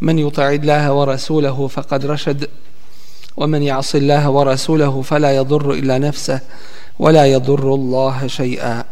[0.00, 2.48] من يطع الله ورسوله فقد رشد
[3.36, 6.40] ومن يعص الله ورسوله فلا يضر إلا نفسه
[6.98, 8.84] ولا يضر الله شيئا.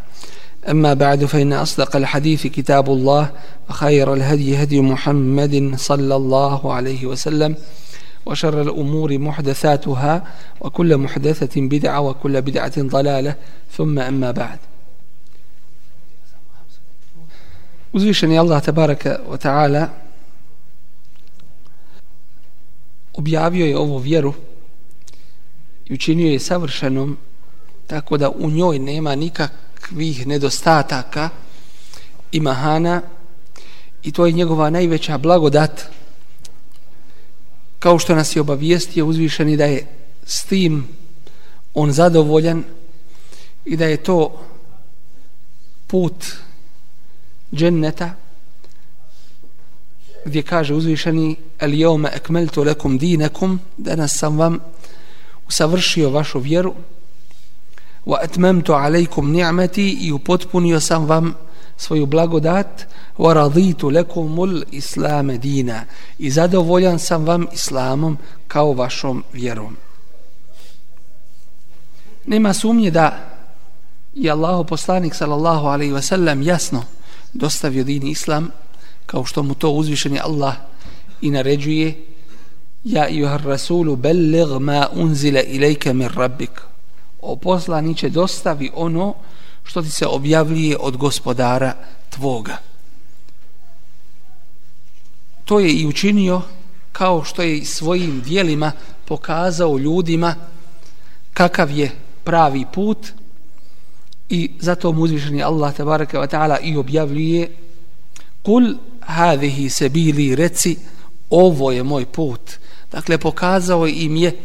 [0.71, 3.31] أما بعد فإن أصدق الحديث كتاب الله
[3.71, 7.57] وخير الهدي هدي محمد صلى الله عليه وسلم
[8.27, 10.25] وشر الأمور محدثاتها
[10.61, 13.35] وكل محدثة بدعة وكل بدعة ضلالة.
[13.77, 14.59] ثم أما بعد.
[17.95, 20.06] Uzvišeni Allah tabaraka wa ta'ala
[23.17, 24.35] objavio je ovu vjeru
[25.87, 27.17] i učinio je savršenom
[27.87, 31.29] tako da u njoj nema nikakvih nedostataka
[32.33, 33.03] i mahana
[34.03, 35.83] i to je njegova najveća blagodat.
[37.79, 39.87] Kao što nas je obavijestio uzvišeni da je
[40.25, 40.89] s tim
[41.75, 42.65] on zadovoljan
[43.65, 44.43] i da je to
[45.87, 46.27] put
[47.55, 48.15] dženneta
[50.27, 54.59] gdje kaže uzvišeni el jome ekmeltu lekum dinekum danas sam vam
[55.49, 56.75] usavršio vašu vjeru
[58.07, 61.35] wa etmemtu alejkum ni'meti i upotpunio sam vam
[61.77, 62.87] svoju blagodat
[63.19, 65.85] wa raditu lekumul islame dina
[66.19, 68.19] i zadovoljan sam vam islamom
[68.49, 69.77] kao vašom vjerom.
[72.27, 73.19] Nema sumnje da
[74.15, 76.85] je Allahu poslanik sallallahu alaihi ve sellem jasno
[77.33, 78.51] dostavio din islam
[79.07, 80.55] kao što mu to uzvišeni Allah
[81.21, 81.95] i naređuje
[82.85, 86.61] ja i har rasulu bellig ma unzile ilajke min rabbik.
[87.21, 89.15] O poslaniće dostavi ono
[89.65, 91.73] što ti se objavljuje od gospodara
[92.11, 92.57] tvoga.
[95.45, 96.43] To je i učinio
[96.93, 98.73] kao što je svojim dijelima
[99.05, 100.35] pokazao ljudima
[101.33, 101.91] kakav je
[102.25, 102.99] pravi put
[104.29, 107.57] i zato mu uzvišeni Allah tabaraka wa ta'ala i objavljuje
[108.43, 108.75] kul
[109.07, 110.77] hadihi sebili reci
[111.31, 112.41] ovo je moj put.
[112.93, 114.37] Dakle pokazao im je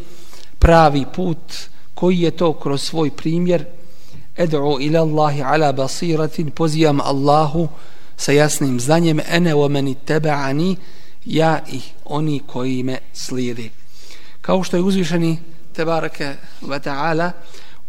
[0.59, 1.53] pravi put
[1.93, 3.65] koji je to kroz svoj primjer.
[4.37, 7.67] Ed'u ila Allahi ala basiratin pozivam Allahu
[8.17, 10.75] sa jasnim znanjem ene wa meni tebe'ani
[11.25, 13.69] ja i oni koji me slijedi
[14.41, 15.37] kao što je uzvišeni
[15.73, 17.31] tebareke wa ta'ala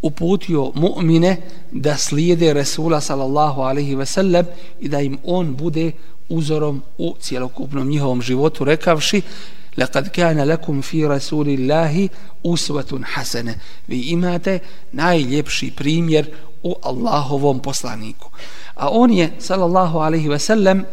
[0.03, 1.37] uputio mu'mine
[1.72, 4.47] da slijede Resula sallallahu alaihi ve sellem
[4.81, 5.93] i da im on bude
[6.31, 9.22] uzorom u cijelokupnom njihovom životu rekavši
[9.78, 12.09] لقد كان لكم في رسول الله
[12.46, 13.56] أسوة حسنة
[13.88, 14.59] vi imate
[14.92, 16.30] najljepši primjer
[16.64, 18.30] u Allahovom poslaniku
[18.75, 20.86] a on je sallallahu alaihi ve sellem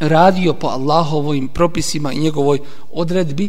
[0.00, 2.58] radio po Allahovim propisima i njegovoj
[2.92, 3.48] odredbi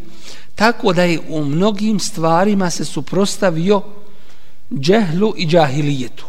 [0.56, 3.82] tako da je u mnogim stvarima se suprostavio
[4.80, 6.26] džehlu i džahilijetu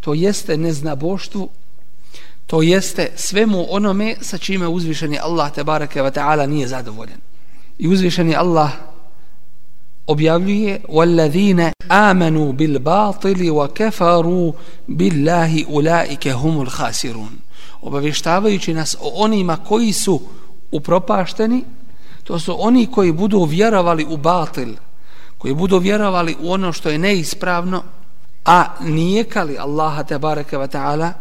[0.00, 1.48] to jeste neznaboštvu
[2.47, 7.19] to jeste svemu onome sa čime uzvišeni Allah te bareke ve taala nije zadovoljan
[7.77, 8.71] i uzvišeni Allah
[10.07, 14.53] objavljuje walladine amanu bil batili wa kafaru
[14.87, 17.39] billahi ulaike humul khasirun.
[17.81, 20.21] Obavještavajući nas o onima koji su
[20.71, 21.63] upropašteni
[22.23, 24.69] to su oni koji budu vjerovali u batil
[25.37, 27.83] koji budu vjerovali u ono što je neispravno
[28.45, 31.13] a nijekali Allaha te bareke ve taala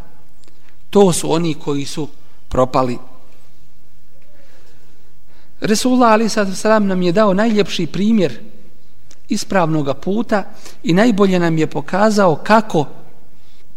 [0.93, 2.09] to su oni koji su
[2.49, 2.99] propali
[5.61, 8.41] Resulullah ali sad salam nam je dao najljepši primjer
[9.29, 10.45] ispravnog puta
[10.83, 12.87] i najbolje nam je pokazao kako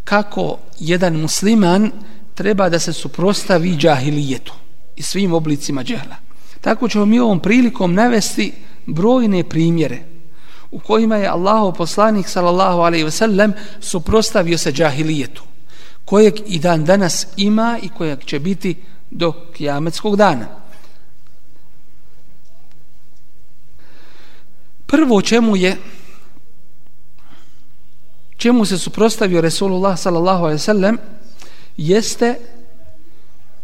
[0.04, 1.92] kako jedan musliman
[2.34, 4.54] treba da se suprostavi džahilijetu
[4.96, 6.16] i svim oblicima džehla.
[6.62, 8.54] Tako ćemo mi ovom prilikom navesti
[8.86, 10.04] brojne primjere
[10.72, 15.44] u kojima je Allahov poslanik sallallahu alejhi ve sellem suprostavio se džahilijetu
[16.06, 18.76] kojeg i dan danas ima i kojeg će biti
[19.12, 20.48] do kijametskog dana.
[24.86, 25.78] Prvo čemu je
[28.38, 30.98] čemu se suprostavio Resulullah sallallahu alejhi ve sellem
[31.78, 32.36] jeste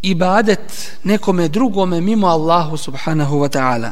[0.01, 3.91] ibadet nekome drugome mimo Allahu subhanahu wa ta'ala.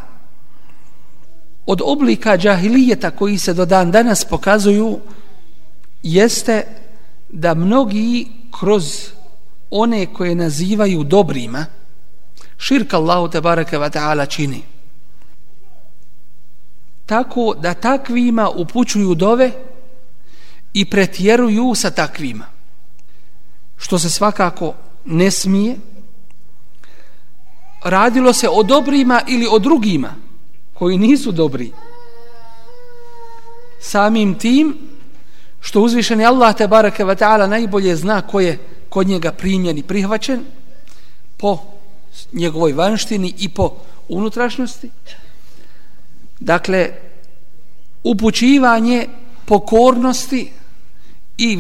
[1.66, 5.00] Od oblika džahilijeta koji se do dan danas pokazuju
[6.04, 6.64] jeste
[7.30, 9.12] da mnogi kroz
[9.72, 11.66] one koje nazivaju dobrima
[12.58, 14.64] širka Allahu te baraka wa ta'ala čini.
[17.06, 19.52] Tako da takvima upućuju dove
[20.74, 22.46] i pretjeruju sa takvima
[23.78, 24.74] što se svakako
[25.06, 25.78] ne smije.
[27.84, 30.16] Radilo se o dobrima ili o drugima
[30.74, 31.72] koji nisu dobri.
[33.80, 34.89] Samim tim
[35.61, 38.59] što uzvišeni Allah te barake wa ta'ala najbolje zna ko je
[38.89, 40.45] kod njega primjen i prihvaćen
[41.37, 41.59] po
[42.33, 43.77] njegovoj vanštini i po
[44.09, 44.91] unutrašnjosti
[46.41, 46.91] dakle
[48.05, 49.07] upućivanje
[49.45, 50.53] pokornosti
[51.39, 51.59] i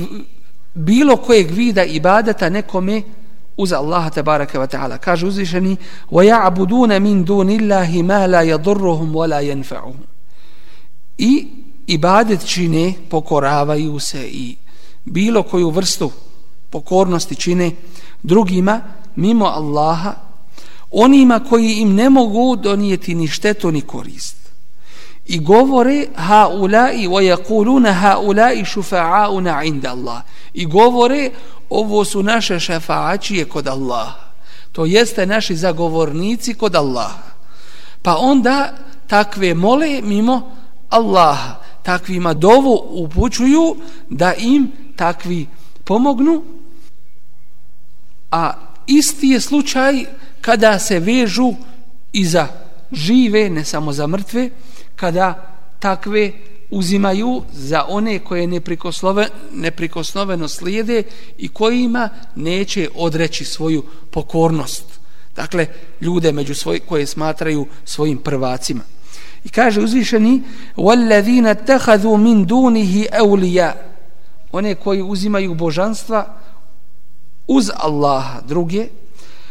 [0.75, 3.03] bilo kojeg vida ibadeta nekome
[3.57, 4.99] uz Allaha tabaraka wa ta'ala.
[4.99, 5.77] Kaže uzvišeni
[6.11, 9.97] وَيَعْبُدُونَ مِنْ دُونِ اللَّهِ مَا لَا يَضُرُّهُمْ وَلَا يَنْفَعُهُمْ
[11.19, 11.49] I
[11.90, 14.56] ibadet čine, pokoravaju se i
[15.06, 16.12] bilo koju vrstu
[16.70, 17.72] pokornosti čine
[18.24, 18.82] drugima
[19.16, 20.14] mimo Allaha
[20.92, 24.36] onima koji im ne mogu donijeti ni štetu ni korist
[25.26, 30.22] i govore haulai wa yaquluna haulai shufa'auna 'inda Allah
[30.54, 31.32] i govore
[31.70, 34.30] ovo su naše šefaatije kod Allaha.
[34.72, 37.24] to jeste naši zagovornici kod Allaha.
[38.02, 38.74] pa onda
[39.08, 40.56] takve mole mimo
[40.90, 41.59] Allaha
[41.90, 43.76] takvima dovu upućuju
[44.10, 45.48] da im takvi
[45.84, 46.44] pomognu
[48.32, 48.54] a
[48.88, 50.06] isti je slučaj
[50.42, 51.54] kada se vežu
[52.14, 52.48] i za
[52.92, 54.50] žive, ne samo za mrtve,
[54.96, 56.32] kada takve
[56.70, 58.48] uzimaju za one koje
[59.52, 61.04] neprikosnoveno slijede
[61.38, 64.86] i kojima neće odreći svoju pokornost.
[65.36, 65.68] Dakle,
[66.02, 68.99] ljude među svoj, koje smatraju svojim prvacima.
[69.45, 70.43] I kaže uzvišeni
[70.77, 73.73] وَالَّذِينَ تَحَذُوا مِنْ دُونِهِ أَوْلِيَا
[74.53, 76.27] One koji uzimaju božanstva
[77.49, 78.89] uz Allaha druge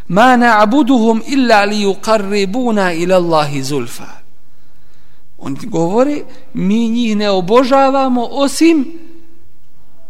[0.07, 4.07] ma na'buduhum illa li yuqarribuna ila Allahi zulfa
[5.37, 6.23] on govori
[6.53, 8.99] mi njih ne obožavamo osim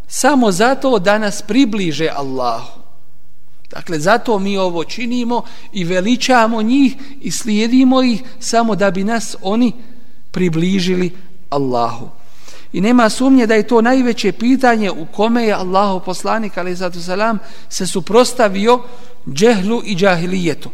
[0.08, 2.80] samo zato da nas približe Allahu
[3.71, 5.43] dakle zato mi ovo činimo
[5.73, 9.73] i veličamo njih i slijedimo ih samo da bi nas oni
[10.31, 11.13] približili
[11.51, 12.11] Allahu.
[12.73, 17.01] I nema sumnje da je to najveće pitanje u kome je Allahu poslanik ali zato
[17.01, 17.39] salam
[17.69, 18.83] se suprostavio
[19.33, 20.71] džehlu i džahilijetu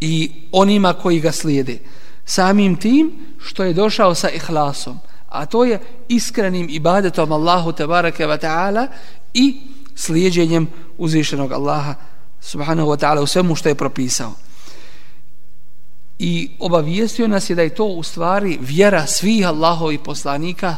[0.00, 1.78] i onima koji ga slijede.
[2.24, 4.98] Samim tim što je došao sa ihlasom
[5.28, 8.86] a to je iskrenim ibadetom Allahu tebareke wa ta'ala
[9.34, 9.60] i
[9.94, 11.94] slijedjenjem uzvišenog Allaha
[12.40, 14.32] subhanahu wa ta'ala u svemu što je propisao
[16.18, 20.76] i obavijestio nas je da je to u stvari vjera svih Allahovi poslanika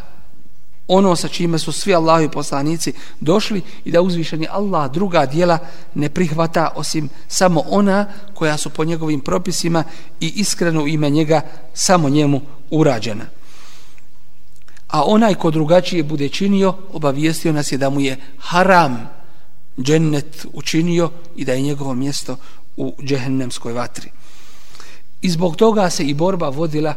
[0.89, 5.59] ono sa čime su svi Allahovi poslanici došli i da uzvišeni Allah druga dijela
[5.95, 9.85] ne prihvata osim samo ona koja su po njegovim propisima
[10.21, 11.41] i iskreno ime njega
[11.75, 12.41] samo njemu
[12.71, 13.25] urađena.
[14.89, 19.20] A onaj ko drugačije bude činio, obavijestio nas je da mu je haram
[19.82, 22.38] džennet učinio i da je njegovo mjesto
[22.78, 24.10] u džehennemskoj vatri.
[25.22, 26.94] I zbog toga se i borba vodila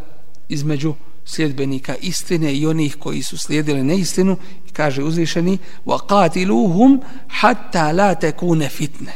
[0.48, 0.94] između
[1.24, 4.36] sljedbenika istine i onih koji su slijedili neistinu
[4.68, 9.06] i kaže uzvišeni وَقَاتِلُوهُمْ حَتَّى لَا تَكُونَ فِتْنَ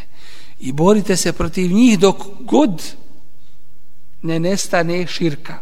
[0.61, 2.83] i borite se protiv njih dok god
[4.23, 5.59] ne nestane širka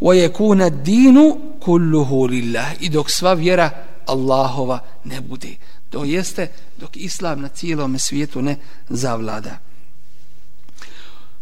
[0.00, 3.70] وَيَكُونَ الدِّينُ كُلُّهُ لِلَّهِ i dok sva vjera
[4.06, 5.56] Allahova ne bude
[5.95, 6.47] to jeste
[6.77, 8.57] dok Islam na cijelom svijetu ne
[8.89, 9.57] zavlada.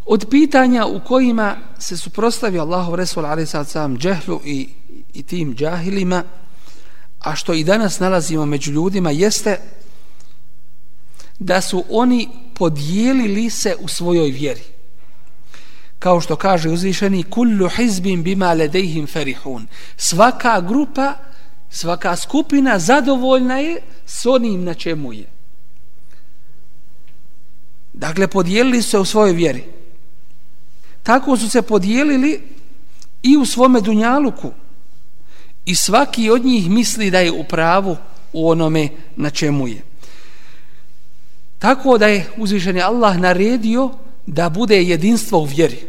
[0.06, 4.68] Od pitanja u kojima se suprostavio Allahov Resul Ali sad sam džehlu i,
[5.14, 6.24] i tim džahilima
[7.20, 9.60] a što i danas nalazimo među ljudima jeste
[11.38, 14.64] da su oni podijelili se u svojoj vjeri.
[15.98, 19.66] Kao što kaže uzvišeni kullu hizbin bima ledejhim ferihun.
[19.96, 21.14] Svaka grupa
[21.74, 25.26] svaka skupina zadovoljna je s onim na čemu je.
[27.92, 29.64] Dakle podijelili se u svojoj vjeri.
[31.02, 32.42] Tako su se podijelili
[33.22, 34.52] i u svome dunjaluku.
[35.66, 37.96] I svaki od njih misli da je u pravu
[38.32, 39.82] u onome na čemu je.
[41.58, 43.90] Tako da je uzvišeni Allah naredio
[44.26, 45.80] da bude jedinstvo u vjeri.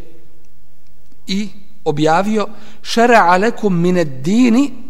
[1.27, 1.49] I
[1.83, 2.47] objavio
[2.81, 4.84] šara alekum mined dini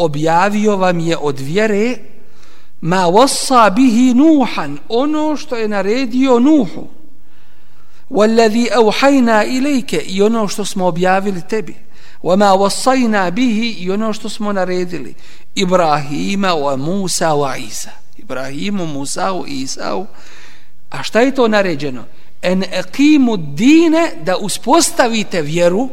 [0.00, 1.96] objavio vam je od vjere
[2.80, 6.88] ma wasa bihi nuhan ono što je naredio nuhu
[8.10, 11.74] والذي أوحينا إليك يونو što smo objavili tebi
[12.22, 15.14] وما وصينا به يونو što smo naredili
[15.58, 17.90] إبراهيم وموسى وعيسى
[18.22, 20.04] إبراهيم وموسى وعيسى
[20.90, 22.04] a šta je to naređeno
[22.42, 25.88] en eqimu dine da uspostavite vjeru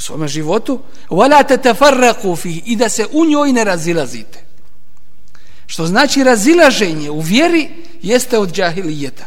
[0.00, 0.80] u svome životu
[1.10, 4.44] wala tatafarraqu fi i da se u njoj ne razilazite.
[5.66, 7.68] Što znači razilaženje u vjeri
[8.02, 9.24] jeste od džahilijeta.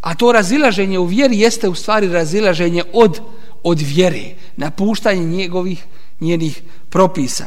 [0.00, 3.20] A to razilaženje u vjeri jeste u stvari razilaženje od
[3.62, 5.84] od vjere napuštanje njegovih
[6.20, 7.46] njenih propisa.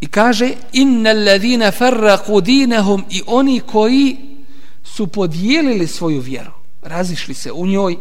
[0.00, 4.16] I kaže innal ladina farraqu dinahum i oni koji
[4.84, 7.96] su podijelili svoju vjeru razišli se u njoj.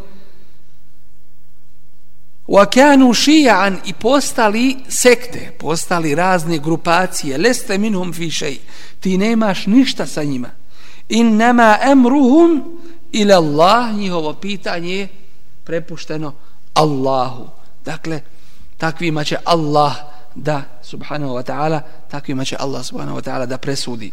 [2.48, 3.14] Wa kanu
[3.86, 7.38] i postali sekte postali razne grupacije.
[7.38, 8.58] Leste minhum fi shay.
[9.00, 10.50] Ti nemaš ništa sa njima.
[11.10, 12.80] Innama amruhum
[13.12, 13.96] ila Allah.
[13.96, 15.08] Njihovo pitanje
[15.64, 16.34] prepušteno
[16.74, 17.48] Allahu.
[17.86, 18.22] Dakle
[18.78, 19.96] takvima će Allah
[20.36, 24.12] da subhanahu wa ta'ala takvima će Allah subhanahu wa ta'ala da presudi.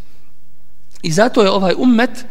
[1.03, 2.25] I zato je ovaj ummet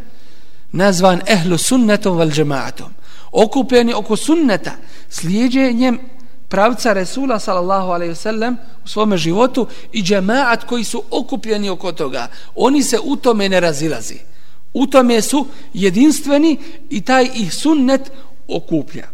[0.72, 2.94] nazvan ehlu sunnetom vel džemaatom.
[3.32, 4.72] Okupljeni oko sunneta
[5.10, 6.00] slijedjenjem
[6.48, 8.56] pravca Resula sallallahu alaihi wasallam
[8.86, 12.28] u svome životu i džemaat koji su okupljeni oko toga.
[12.56, 14.20] Oni se u tome ne razilazi.
[14.74, 16.58] U tome su jedinstveni
[16.90, 18.12] i taj ih sunnet
[18.48, 19.08] okuplja.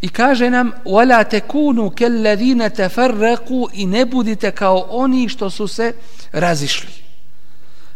[0.00, 5.92] I kaže nam wala takunu kalladhina tafarraqu i ne budite kao oni što su se
[6.32, 7.02] razišli.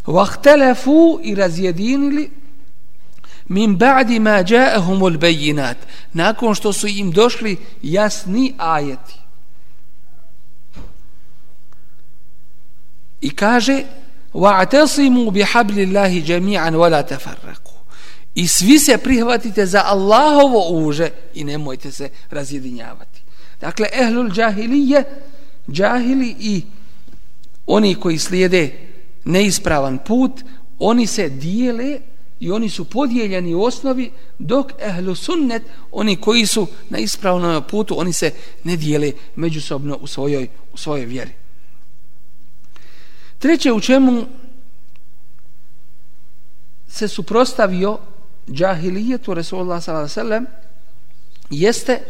[0.06, 2.30] Wahtalafu i razjedinili
[3.48, 5.76] min ba'di ma ja'ahum al-bayyinat.
[6.12, 9.14] Nakon što su im došli jasni ajeti.
[13.20, 13.82] I kaže
[14.34, 17.76] wa'tasimu bihablillahi jami'an wala tafarraqu
[18.34, 23.22] i svi se prihvatite za Allahovo uže i nemojte se razjedinjavati.
[23.60, 25.04] Dakle, ehlul džahilije,
[25.70, 26.62] džahili i
[27.66, 28.85] oni koji slijede
[29.26, 30.32] neispravan put,
[30.78, 32.00] oni se dijele
[32.40, 38.00] i oni su podijeljeni u osnovi, dok ehlu sunnet, oni koji su na ispravnom putu,
[38.00, 38.30] oni se
[38.64, 41.32] ne dijele međusobno u svojoj, u svojoj vjeri.
[43.38, 44.26] Treće u čemu
[46.88, 47.98] se suprostavio
[48.50, 50.40] džahilijetu Resulullah s.a.v.
[51.50, 52.00] jeste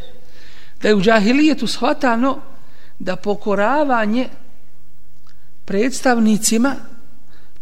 [0.83, 2.41] da je u džahilijetu shvatano
[2.99, 4.29] da pokoravanje
[5.65, 6.77] predstavnicima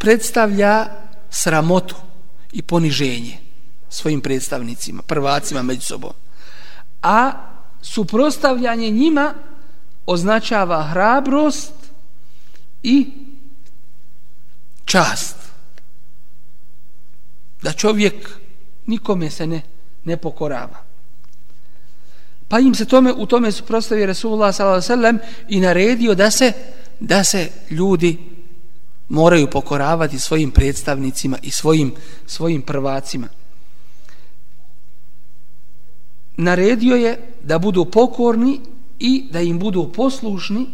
[0.04, 0.86] predstavlja
[1.30, 1.96] sramotu
[2.52, 3.38] i poniženje
[3.88, 6.12] svojim predstavnicima, prvacima među sobom.
[7.02, 7.32] A
[7.82, 9.34] suprostavljanje njima
[10.06, 11.72] označava hrabrost
[12.82, 13.10] i
[14.84, 15.36] čast.
[17.62, 18.30] Da čovjek
[18.86, 19.62] nikome se ne,
[20.04, 20.84] ne pokorava.
[22.48, 25.18] Pa im se tome, u tome suprostavi Resulullah s.a.v.
[25.48, 26.52] i naredio da se,
[27.00, 28.33] da se ljudi
[29.08, 31.92] moraju pokoravati svojim predstavnicima i svojim,
[32.26, 33.28] svojim prvacima.
[36.36, 38.60] Naredio je da budu pokorni
[38.98, 40.66] i da im budu poslušni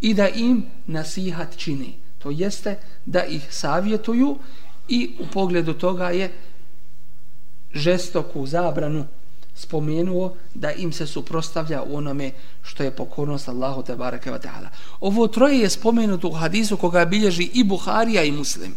[0.00, 1.94] i da im nasihat čini.
[2.18, 4.38] To jeste da ih savjetuju
[4.88, 6.32] i u pogledu toga je
[7.74, 9.06] žestoku zabranu
[9.56, 12.30] spomenuo da im se suprostavlja u onome
[12.62, 14.68] što je pokornost Allahu te bareke ve taala.
[15.00, 18.74] Ovo troje je spomenuto u hadisu koga bilježi i Buharija i Muslim.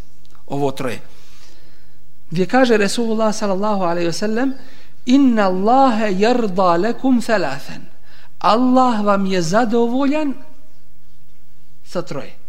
[0.48, 1.01] Ovo troje.
[2.31, 4.53] Gdje kaže Resulullah sallallahu alejhi ve sellem
[5.05, 7.86] inna Allaha yarda lakum thalathan.
[8.39, 10.33] Allah vam je zadovoljan
[11.83, 12.39] sa troje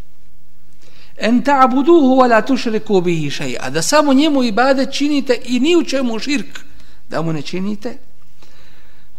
[1.20, 5.84] en ta'buduhu wa la tushriku bihi shay'a da samo njemu ibadet činite i ni u
[5.84, 6.60] čemu širk
[7.10, 7.98] da mu ne činite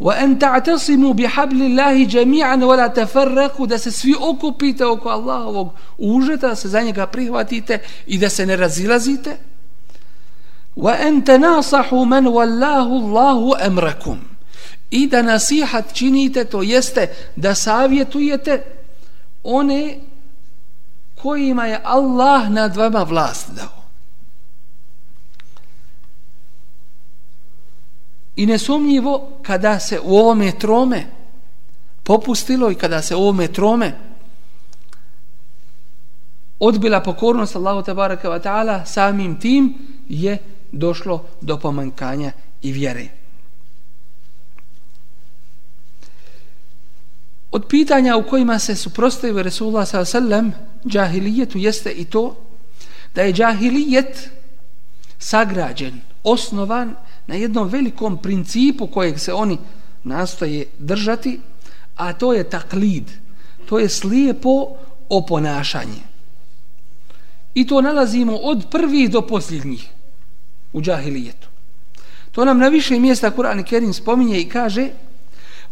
[0.02, 5.70] wa an ta'tasimu bi hablillahi jami'an wa la tafarraqu da se svi okupite oko Allahovog
[5.98, 9.38] užeta da se za njega prihvatite i da se ne razilazite
[10.76, 14.18] wa an tanasahu man wallahu Allahu amrakum
[14.90, 18.62] i da nasihat činite to jeste da savjetujete
[19.44, 20.00] one
[21.16, 23.81] kojima je Allah nad vama vlast dao.
[28.42, 31.06] I nesumnjivo kada se u ovome trome
[32.04, 33.94] popustilo i kada se u ovome trome
[36.60, 39.78] odbila pokornost Allahu tabaraka wa ta'ala samim tim
[40.10, 40.38] je
[40.72, 42.32] došlo do pomankanja
[42.62, 43.08] i vjere.
[47.52, 50.52] Od pitanja u kojima se suprostavio Resulullah s.a.v.
[50.88, 52.36] džahilijetu jeste i to
[53.16, 54.30] da je džahilijet
[55.20, 56.96] sagrađen, osnovan
[57.31, 59.59] na jednom velikom principu kojeg se oni
[60.05, 61.41] nastoje držati,
[61.97, 63.11] a to je taklid,
[63.69, 64.77] to je slijepo
[65.09, 66.03] oponašanje.
[67.55, 69.97] I to nalazimo od prvih do posljednjih.
[70.77, 71.49] u džahilijetu.
[72.33, 74.89] To nam na više mjesta Kur'an i Kerim spominje i kaže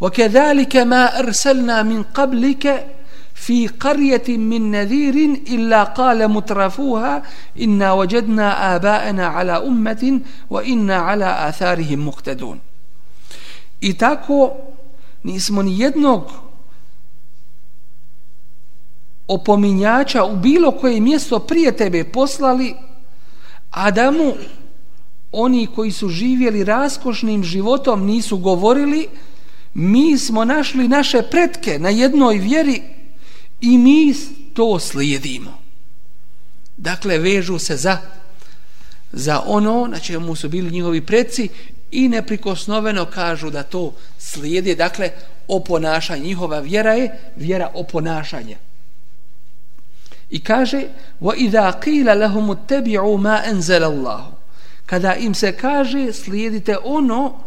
[0.00, 2.82] وَكَذَلِكَ مَا أَرْسَلْنَا مِنْ قَبْلِكَ
[3.39, 7.21] fi qaryati min nadhirin illa qala mutrafuha
[7.55, 12.59] inna wajadna aba'ana ala ummatin wa inna ala atharihim muqtadun.
[13.81, 14.51] I tako
[15.23, 16.31] nismo ni jednog
[19.27, 22.75] opominjača u bilo koje mjesto prije tebe poslali
[23.71, 24.33] Adamu
[25.31, 29.07] oni koji su živjeli raskošnim životom nisu govorili
[29.73, 32.98] mi smo našli naše pretke na jednoj vjeri
[33.60, 34.14] i mi
[34.54, 35.58] to slijedimo.
[36.76, 37.98] Dakle, vežu se za
[39.14, 41.48] za ono na čemu su bili njihovi preci
[41.90, 44.74] i neprikosnoveno kažu da to slijedi.
[44.74, 45.10] Dakle,
[45.48, 46.24] oponašanje.
[46.24, 48.56] Njihova vjera je vjera oponašanja.
[50.30, 50.82] I kaže
[51.20, 54.24] وَإِذَا قِيلَ لَهُمُ اتَّبِعُوا مَا أَنزَلَ اللَّهُ
[54.86, 57.40] Kada im se kaže slijedite ono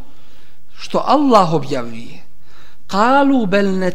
[0.78, 2.24] što Allah objavuje.
[2.93, 3.91] Kalu bel ne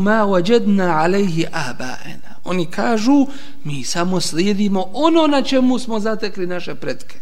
[0.00, 2.40] ma wajadna alejhi aba'ena.
[2.44, 3.26] Oni kažu,
[3.64, 7.20] mi samo slijedimo ono na čemu smo zatekli naše predke.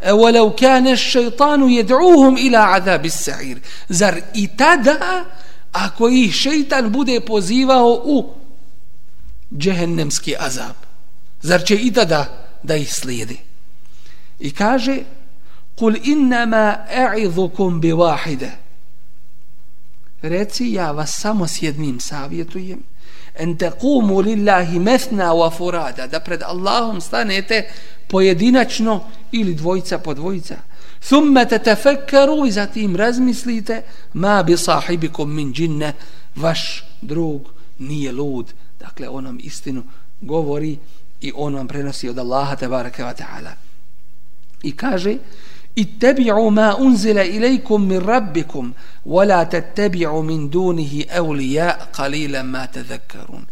[0.00, 3.58] E walau kane šeitanu jed'uhum ila adabis sa'ir.
[3.88, 5.24] Zar i tada,
[5.72, 8.34] ako ih šeitan bude pozivao u
[9.58, 10.76] džehennemski azab?
[11.42, 12.26] Zar će i tada
[12.62, 13.38] da ih slijedi?
[14.40, 14.98] I kaže,
[15.78, 18.67] kul innama e'idhukum bi wahideh
[20.22, 22.82] reci ja vas samo s jednim savjetujem.
[23.34, 26.06] En tekumu lillahi methna wa furada.
[26.06, 27.70] Da pred Allahom stanete
[28.08, 30.56] pojedinačno ili dvojica po dvojica.
[31.00, 33.82] Thumma tatafakkaru i zatim razmislite
[34.12, 35.92] ma bi sahibikum min džinne,
[36.36, 37.42] vaš drug
[37.78, 38.52] nije lud.
[38.80, 39.82] Dakle on nam istinu
[40.20, 40.78] govori
[41.20, 43.50] i on vam prenosi od Allaha tebareke wa ta'ala.
[44.62, 45.16] I kaže
[45.78, 48.72] اتبعوا ما أنزل إليكم من ربكم
[49.06, 53.44] ولا تتبعوا من دونه أولياء قليلا ما تذكرون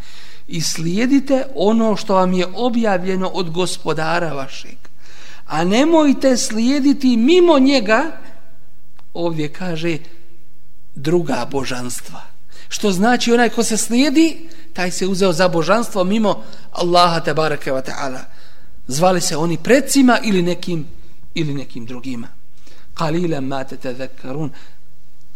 [0.49, 4.77] i slijedite ono što vam je objavljeno od gospodara vašeg.
[5.47, 8.11] A nemojte slijediti mimo njega
[9.15, 9.99] ovdje kaže
[10.95, 12.21] druga božanstva.
[12.69, 17.73] Što znači onaj ko se slijedi taj se uzeo za božanstvo mimo Allaha te bareke
[17.73, 18.21] ve taala.
[18.87, 20.87] Zvali se oni predsima ili nekim
[21.37, 22.29] ili nekim drugima.
[22.95, 24.51] Qalilan ma tatadhakkarun.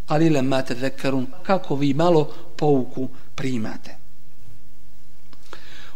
[0.08, 1.26] Qalilan ma tatadhakkarun.
[1.42, 3.96] Kako vi malo pouku primate.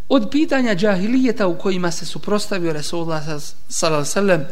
[0.08, 3.24] Od pitanja džahilijeta u kojima se suprostavio Resulullah
[3.68, 4.44] sallallahu alejhi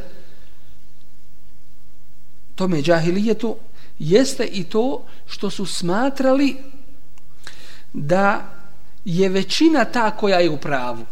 [2.54, 3.56] tome džahilijetu
[3.98, 6.56] jeste i to što su smatrali
[7.92, 8.54] da
[9.04, 11.06] je većina ta koja je u pravu.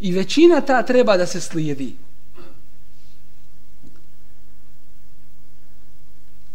[0.00, 1.96] I većina ta treba da se slijedi.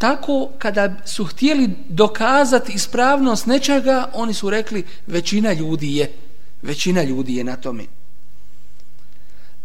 [0.02, 6.12] Tako, kada su htjeli dokazati ispravnost nečega, oni su rekli većina ljudi je,
[6.62, 7.84] većina ljudi je na tome.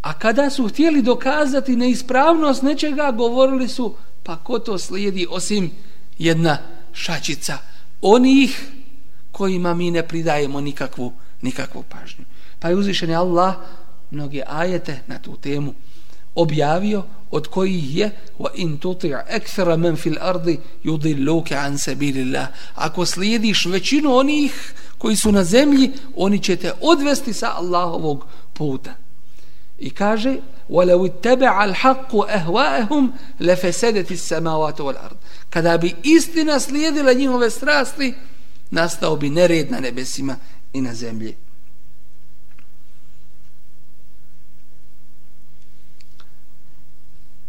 [0.03, 5.71] A kada su htjeli dokazati neispravnost nečega, govorili su, pa ko to slijedi osim
[6.19, 6.59] jedna
[6.93, 7.59] šačica
[8.03, 8.67] onih
[9.33, 12.25] kojima mi ne pridajemo nikakvu, nikakvu pažnju.
[12.59, 13.55] Pa je uzvišen Allah
[14.11, 15.75] mnoge ajete na tu temu
[16.35, 22.49] objavio od kojih je wa in tuti' akthara man fil ardi yudilluka an sabilillah.
[22.75, 28.95] Ako slijediš većinu onih koji su na zemlji oni će te odvesti sa Allahovog puta.
[29.79, 30.37] I kaže
[30.69, 33.11] walau ittaba'a al-haqqu ahwa'ahum
[33.41, 35.17] lafasadat as-samawati wal ard.
[35.51, 38.15] Kada bi istina slijedila njihove strasti
[38.71, 40.37] nastao bi nered na nebesima
[40.73, 41.37] i na zemlji.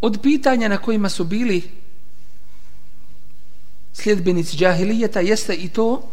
[0.02, 1.72] Od pitanja na kojima su bili
[3.94, 6.12] sljedbenici džahilijeta jeste i to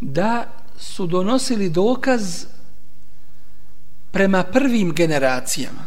[0.00, 0.46] da
[0.78, 2.44] su donosili dokaz
[4.10, 5.86] prema prvim generacijama.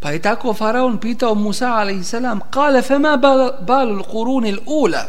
[0.00, 2.14] Pa je tako faraon pitao Musa a.s.
[2.50, 3.16] Kale fema
[3.60, 5.06] balul kurunil ula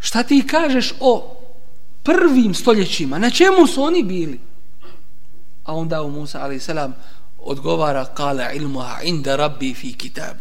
[0.00, 1.36] Šta ti kažeš o
[2.02, 3.18] prvim stoljećima?
[3.18, 4.40] Na čemu su oni bili?
[5.64, 6.68] A onda u Musa a.s
[7.42, 10.36] odgovara kala ilmuha inda rabbi fi kitab.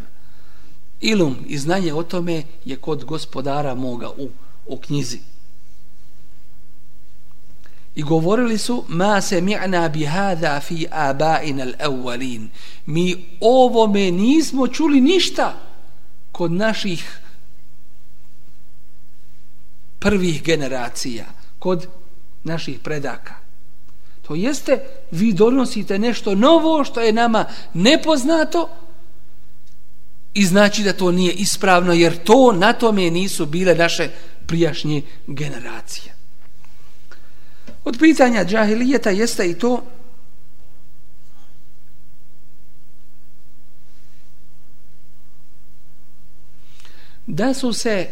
[1.01, 4.29] Ilum i znanje o tome je kod gospodara moga u,
[4.65, 5.19] u knjizi.
[7.95, 12.47] I govorili su ma se mi'na bi hada fi abaina al-awwalin.
[12.85, 15.55] Mi ovome nismo čuli ništa
[16.31, 17.19] kod naših
[19.99, 21.25] prvih generacija
[21.59, 21.87] kod
[22.43, 23.38] naših predaka.
[24.29, 24.79] To jeste,
[25.11, 28.69] vi donosite nešto novo što je nama nepoznato
[30.33, 34.09] i znači da to nije ispravno jer to na tome nisu bile naše
[34.45, 36.15] prijašnje generacije.
[37.83, 39.83] Od pitanja džahilijeta jeste i to
[47.27, 48.07] da su se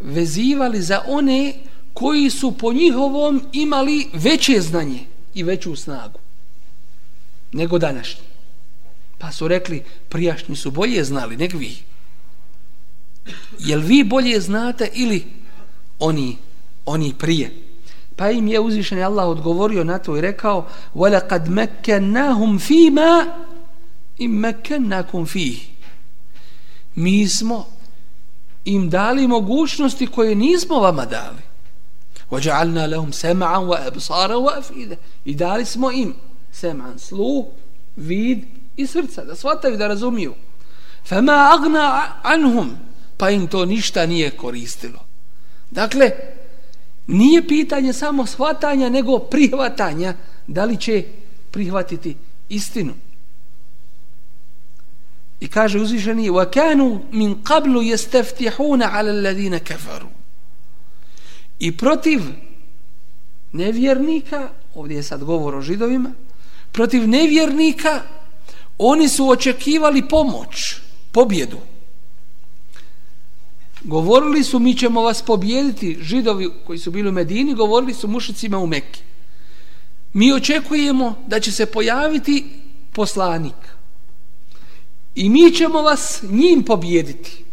[0.00, 4.99] vezivali za one koji su po njihovom imali veće znanje
[5.33, 6.19] i veću snagu
[7.55, 8.23] nego današnji.
[9.17, 11.77] Pa su rekli, prijašnji su bolje znali, nek vi.
[13.59, 15.25] Jel vi bolje znate ili
[15.99, 16.37] oni,
[16.85, 17.55] oni prije?
[18.15, 23.25] Pa im je uzvišen Allah odgovorio na to i rekao وَلَقَدْ مَكَّنَّهُمْ فِي مَا
[24.21, 25.59] إِمْ مَكَّنَّكُمْ فِيهِ
[26.95, 27.67] Mi smo
[28.65, 31.41] im dali mogućnosti koje nismo vama dali.
[32.31, 36.15] وَجَعَلْنَا لَهُمْ سَمَعًا وَأَبْصَارًا وَأَفِيدًا I dali smo im
[36.51, 37.45] seman, sluh,
[37.95, 38.45] vid
[38.77, 40.33] i srca, da shvataju, da razumiju.
[41.09, 42.75] فَمَا أَغْنَا عَنْهُمْ
[43.17, 44.99] Pa im to ništa nije koristilo.
[45.71, 46.11] Dakle,
[47.07, 50.13] nije pitanje samo shvatanja, nego prihvatanja.
[50.47, 51.03] Da li će
[51.51, 52.15] prihvatiti
[52.49, 52.93] istinu?
[55.39, 60.18] I kaže uzvišeni وَكَانُوا مِنْ قَبْلُ يَسْتَفْتِحُونَ عَلَى الَّذِينَ كَفَرُوا
[61.60, 62.20] I protiv
[63.52, 66.12] nevjernika, ovdje je sad govor o židovima,
[66.72, 68.02] protiv nevjernika
[68.78, 70.76] oni su očekivali pomoć,
[71.12, 71.58] pobjedu.
[73.84, 78.58] Govorili su mi ćemo vas pobjediti, židovi koji su bili u Medini, govorili su mušicima
[78.58, 79.00] u Mekki.
[80.12, 82.44] Mi očekujemo da će se pojaviti
[82.92, 83.54] poslanik.
[85.14, 87.44] I mi ćemo vas njim pobjediti.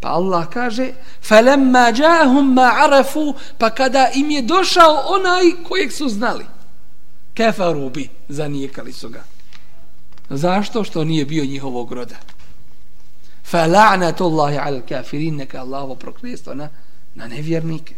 [0.00, 6.08] Pa Allah kaže فَلَمَّا جَاهُمْ مَا عَرَفُوا Pa kada im je došao onaj kojeg su
[6.08, 6.44] znali
[7.34, 9.24] kefaru bi zanijekali su ga.
[10.30, 10.84] Zašto?
[10.84, 12.16] Što nije bio njihovog roda.
[13.52, 16.68] فَلَعْنَةُ اللَّهِ عَلَى الْكَافِرِينَ Neka Allahovo proklijestvo na,
[17.14, 17.94] na nevjernike.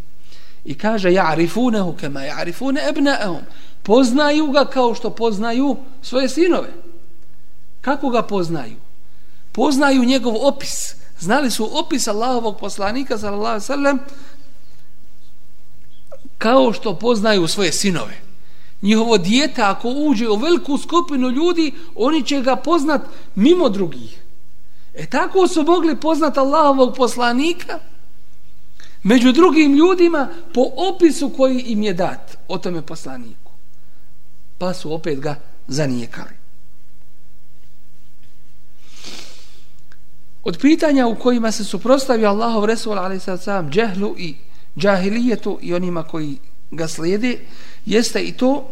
[0.64, 3.40] I kaže يَعْرِفُونَهُ كَمَا يَعْرِفُونَ أَبْنَأَهُمْ
[3.82, 6.68] Poznaju ga kao što poznaju svoje sinove.
[7.80, 8.76] Kako ga poznaju?
[9.52, 10.94] Poznaju njegov opis.
[11.21, 13.99] Znali su opis Allahovog poslanika sallallahu alejhi ve sellem
[16.37, 18.21] kao što poznaju svoje sinove.
[18.81, 23.01] Njihovo dijete ako uđe u veliku skupinu ljudi, oni će ga poznat
[23.35, 24.21] mimo drugih.
[24.93, 27.79] E tako su mogli poznat Allahovog poslanika
[29.03, 33.51] među drugim ljudima po opisu koji im je dat o tome poslaniku.
[34.57, 35.35] Pa su opet ga
[35.67, 36.40] zanijekali.
[40.43, 43.47] Od pitanja u kojima se suprostavio Allahov Resul a.s.
[43.69, 44.35] džehlu i
[44.77, 46.37] džahilijetu i onima koji
[46.71, 47.39] ga slijede,
[47.85, 48.69] jeste i to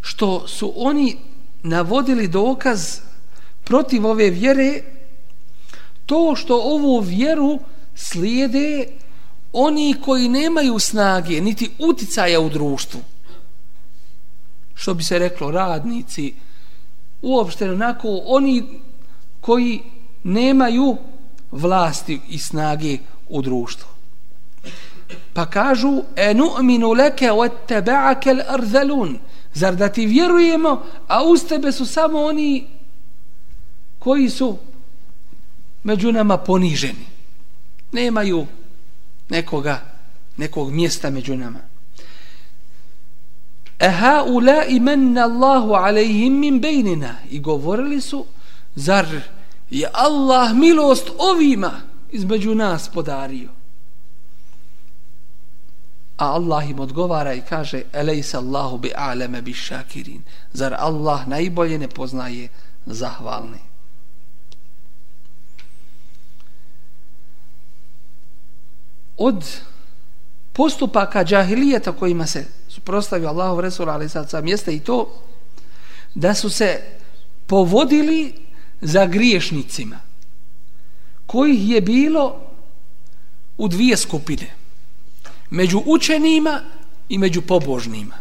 [0.00, 1.16] što su oni
[1.62, 3.00] navodili dokaz
[3.64, 4.82] protiv ove vjere
[6.06, 7.58] to što ovu vjeru
[7.94, 8.86] slijede
[9.52, 13.00] oni koji nemaju snage niti uticaja u društvu
[14.74, 16.34] što bi se reklo radnici
[17.22, 18.80] uopšte onako oni
[19.40, 19.82] koji
[20.24, 20.96] nemaju
[21.50, 23.88] vlasti i snage u društvu.
[25.32, 29.18] Pa kažu enu'minu leke wa teba'ake l'arzalun
[29.54, 32.66] zar da ti vjerujemo a uz tebe su samo oni
[33.98, 34.58] koji su
[35.82, 37.06] među nama poniženi.
[37.92, 38.46] Nemaju
[39.28, 39.80] nekoga
[40.36, 41.58] nekog mjesta među nama.
[43.78, 48.26] Eha ula imenna Allahu alaihim min bejnina i govorili su
[48.74, 49.06] zar
[49.70, 53.48] je Allah milost ovima između nas podario.
[56.16, 60.22] A Allah im odgovara i kaže elejsa Allahu bi aleme bi šakirin.
[60.52, 62.48] Zar Allah najbolje ne poznaje
[62.86, 63.74] zahvalni
[69.16, 69.44] od
[70.52, 75.22] postupaka džahilijeta kojima se suprostavio Allahov Resul ali sad sam jeste i to
[76.14, 76.82] da su se
[77.46, 78.34] povodili
[78.84, 80.00] za griješnicima
[81.26, 82.40] kojih je bilo
[83.58, 84.54] u dvije skupine
[85.50, 86.60] među učenima
[87.08, 88.14] i među pobožnima.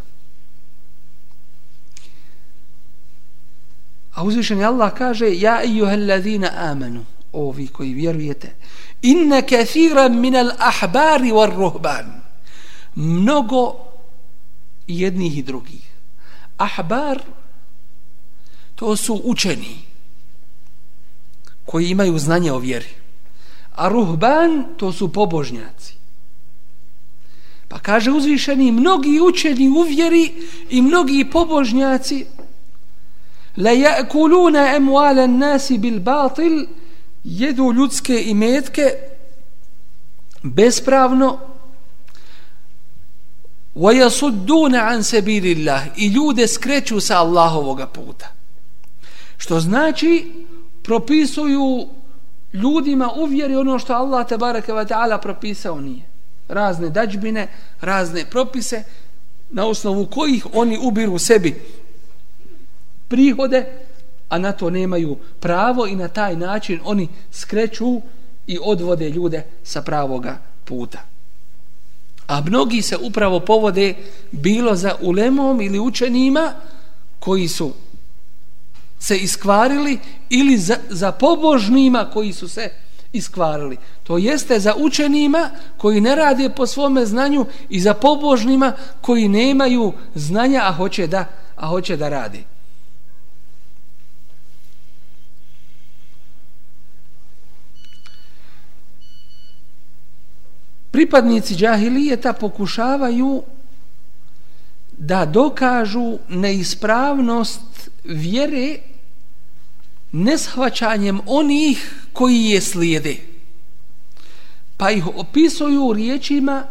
[4.14, 5.82] A uzvišeni Allah kaže ja i
[6.56, 8.56] amanu ovi koji vjerujete
[9.02, 12.22] inne kathiran minal ahbari war ruhban.
[12.96, 13.76] Mnogo
[14.88, 15.90] jednih i drugih.
[16.58, 17.22] Ahbar
[18.76, 19.93] to su učeni
[21.66, 22.90] koji imaju znanje o vjeri.
[23.76, 25.94] A ruhban to su pobožnjaci.
[27.68, 30.34] Pa kaže uzvišeni, mnogi učeni u vjeri
[30.70, 32.26] i mnogi pobožnjaci
[33.58, 36.66] la yakuluna amwala an-nas bil batil
[37.24, 38.94] jedu ljudske imetke
[40.44, 41.40] bespravno
[43.76, 48.28] wa yasudduna an sabilillah i ljude skreću sa Allahovog puta.
[49.38, 50.32] Što znači
[50.84, 51.88] propisuju
[52.54, 56.06] ljudima uvjeri ono što Allah te bareke ve taala propisao nije.
[56.48, 57.48] Razne dađbine
[57.82, 58.84] razne propise
[59.50, 61.62] na osnovu kojih oni ubiru sebi
[63.08, 63.66] prihode
[64.34, 68.02] a na to nemaju pravo i na taj način oni skreću
[68.48, 71.00] i odvode ljude sa pravoga puta.
[72.28, 73.94] A mnogi se upravo povode
[74.32, 76.54] bilo za ulemom ili učenima
[77.20, 77.74] koji su
[79.04, 82.70] se iskvarili ili za, za pobožnima koji su se
[83.14, 83.78] iskvarili.
[84.04, 89.94] To jeste za učenima koji ne rade po svome znanju i za pobožnima koji nemaju
[90.16, 92.44] znanja, a hoće da, a hoće da radi.
[100.92, 103.44] Pripadnici džahilijeta pokušavaju
[104.98, 108.93] da dokažu neispravnost vjere
[110.14, 113.18] neshvaćanjem onih koji je slijede.
[114.78, 116.68] Pa ih opisuju riječima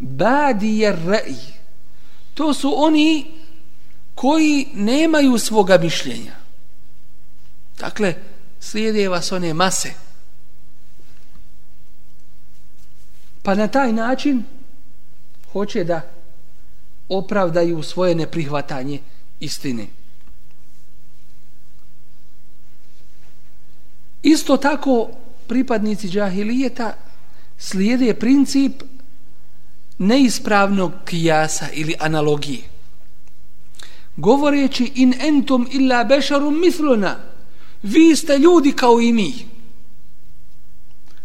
[0.00, 1.34] badije rej.
[2.34, 3.26] To su oni
[4.14, 6.34] koji nemaju svoga mišljenja.
[7.78, 8.14] Dakle,
[8.60, 9.92] slijede vas one mase.
[13.42, 14.44] Pa na taj način
[15.52, 16.10] hoće da
[17.08, 19.00] opravdaju svoje neprihvatanje
[19.40, 19.86] istine.
[24.24, 25.08] Isto tako
[25.46, 26.94] pripadnici džahilijeta
[27.58, 28.82] slijede princip
[29.98, 32.62] neispravnog kijasa ili analogije.
[34.16, 37.16] Govoreći in entum illa bešarum misluna,
[37.82, 39.34] vi ste ljudi kao i mi.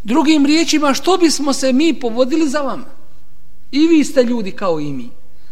[0.03, 2.85] Drugim riječima, što bismo se mi povodili za vama?
[3.71, 5.09] I vi ste ljudi kao i mi.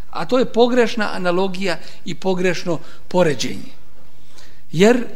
[0.10, 3.72] A to je pogrešna analogija i pogrešno poređenje.
[4.72, 5.08] Jer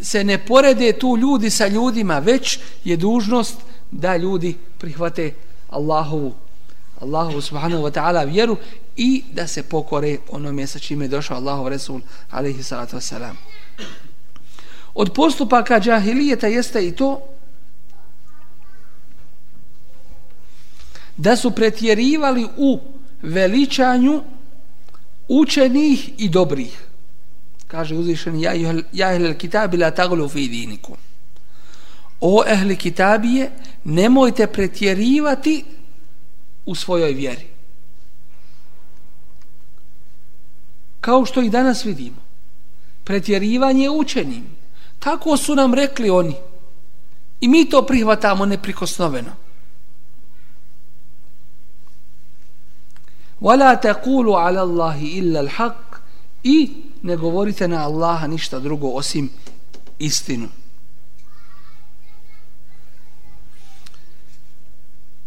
[0.00, 3.56] se ne porede tu ljudi sa ljudima, već je dužnost
[3.90, 5.34] da ljudi prihvate
[5.68, 6.34] Allahovu
[7.00, 8.56] Allahu subhanahu wa ta'ala vjeru
[8.96, 13.34] i da se pokore onome sa čime je došao Allahov Resul alaihi salatu wasalam.
[14.94, 17.20] Od postupaka džahilijeta jeste i to
[21.16, 22.80] da su pretjerivali u
[23.22, 24.22] veličanju
[25.28, 26.89] učenih i dobrih
[27.70, 28.52] kaže uzvišen, ja,
[28.92, 30.96] ja el-kitabi la taglu fi dinikum.
[32.20, 33.50] O ehli kitabije
[33.84, 35.64] nemojte pretjerivati
[36.66, 37.46] u svojoj vjeri.
[41.00, 42.22] Kao što i danas vidimo
[43.04, 44.44] pretjerivanje učenim
[44.98, 46.34] tako su nam rekli oni.
[47.40, 49.30] I mi to prihvatamo neprikosnoveno.
[53.40, 55.74] Wala taqulu ala Allahi illa al-haq
[56.42, 56.70] i
[57.02, 59.30] ne govorite na Allaha ništa drugo osim
[59.98, 60.48] istinu.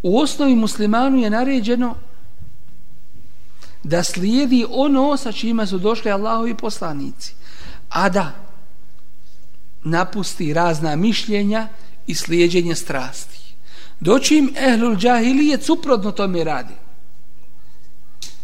[0.02, 1.94] U osnovi muslimanu je naređeno
[3.82, 7.34] da slijedi ono sa čime su došli Allahovi poslanici,
[7.88, 8.32] a da
[9.84, 11.68] napusti razna mišljenja
[12.06, 13.40] i slijedjenje strasti.
[14.00, 16.74] Doćim ehlul džahilije suprotno tome radi.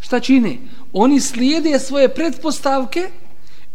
[0.01, 0.59] Šta čine?
[0.93, 3.11] Oni slijede svoje pretpostavke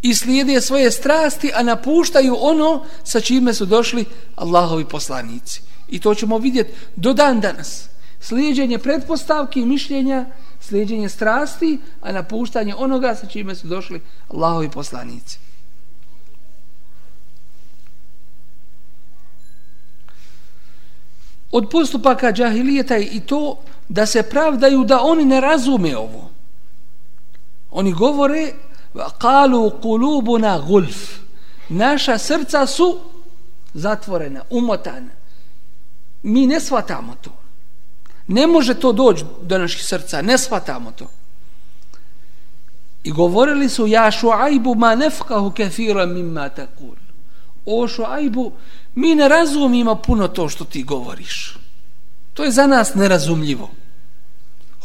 [0.02, 5.62] i slijede svoje strasti, a napuštaju ono sa čime su došli Allahovi poslanici.
[5.88, 7.90] I to ćemo vidjeti do dan danas.
[8.20, 10.26] Slijedjenje pretpostavki i mišljenja,
[10.60, 15.40] slijedjenje strasti, a napuštanje onoga sa čime su došli Allahovi poslanici.
[21.52, 26.35] Od postupaka džahilijeta i to da se pravdaju da oni ne razume ovo.
[27.76, 28.54] Oni govore
[29.18, 31.20] kalu kulubuna gulf.
[31.70, 33.00] Naša srca su
[33.74, 35.12] zatvorena, umotana.
[36.24, 37.32] Mi ne shvatamo to.
[38.28, 41.10] Ne može to doći do naših srca ne shvatamo to.
[43.04, 46.96] I govorili su ja šuajbu ma nefkahu kefira mimma takul
[47.66, 48.52] o šuajbu
[48.96, 51.58] mi ne razumimo puno to što ti govoriš.
[52.34, 53.70] To je za nas nerazumljivo.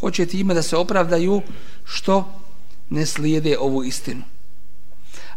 [0.00, 1.42] Hoće ti ima da se opravdaju
[1.84, 2.39] što
[2.90, 4.22] ne slijede ovu istinu.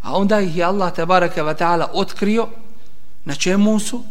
[0.01, 2.49] A onda ih je Allah tabaraka wa ta'ala otkrio
[3.25, 4.03] na čemu su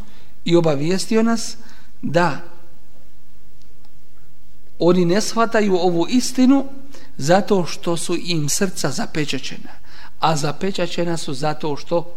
[0.44, 1.56] i obavijestio nas
[2.02, 2.40] da
[4.78, 6.66] oni ne shvataju ovu istinu
[7.16, 9.70] zato što su im srca zapečećena,
[10.20, 12.14] a zapečećena su zato što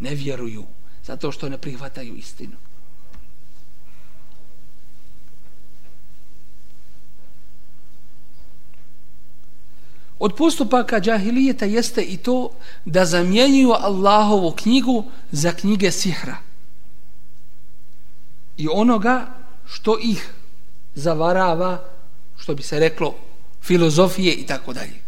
[0.00, 0.64] ne vjeruju
[1.04, 2.63] zato što ne prihvataju istinu
[10.19, 12.51] Od postupaka džahilijeta jeste i to
[12.85, 16.37] da zamjenjuju Allahovu knjigu za knjige sihra.
[18.57, 19.27] I onoga
[19.65, 20.33] što ih
[20.95, 21.83] zavarava,
[22.37, 23.15] što bi se reklo,
[23.61, 24.99] filozofije i tako dalje.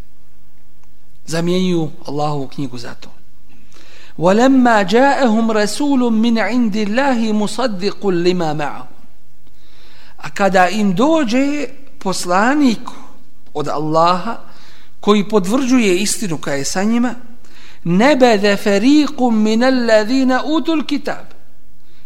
[1.25, 3.09] Zamjenjuju Allahovu knjigu za to.
[4.17, 8.83] وَلَمَّا جَاءَهُمْ رَسُولٌ مِنْ عِنْدِ اللَّهِ مُصَدِّقٌ لِمَا مَعَهُ
[10.17, 11.67] A kada im dođe
[11.99, 12.79] poslanik
[13.53, 14.44] od Allaha,
[15.05, 17.15] koji podvrđuje istinu koja je sa njima
[17.83, 21.25] nebede feriqum min alladhina utul kitab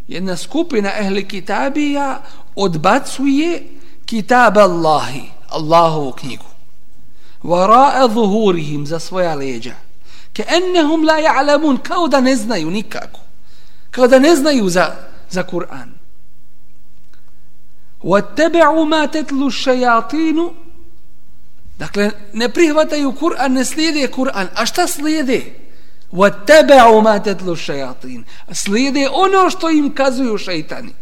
[0.08, 2.22] jedna skupina ehli kitabija
[2.56, 3.68] odbacuje
[4.06, 6.46] kitab Allahi Allahovu knjigu
[7.44, 9.76] vara'a zuhurihim za svoja leđa
[10.34, 13.20] ke ennehum la ja'lamun kao da ne znaju nikako
[13.92, 14.96] kao da ne znaju za,
[15.30, 15.96] za Kur'an
[18.06, 20.52] واتبعوا ما تتلو الشياطين
[21.80, 24.48] Dakle, ne prihvataju Kur'an, ne slijede Kur'an.
[24.56, 25.42] A šta slijede?
[26.14, 30.94] وَتَّبَعُوا مَا تَتْلُوا شَيَاطِينَ Slijede ono što im kazuju šeitani.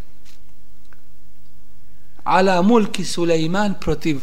[2.24, 4.22] Ala mulki Sulejman protiv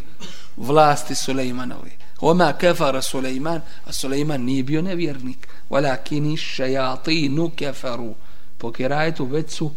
[0.56, 1.90] vlasti Sulejmanovi.
[2.20, 5.48] Oma kefara Sulejman, a Sulejman nije bio nevjernik.
[5.70, 8.14] Walakini šajatinu kefaru.
[8.58, 9.70] Po kirajetu već su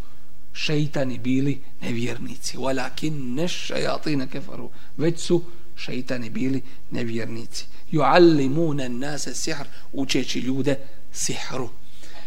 [0.53, 2.57] šeitani bili nevjernici.
[2.57, 4.69] Walakin ne šajatina kefaru.
[4.97, 5.41] Već su
[5.78, 7.66] šeitani bili nevjernici.
[7.90, 10.76] Juallimune nase sihr, učeći ljude
[11.12, 11.68] sihru.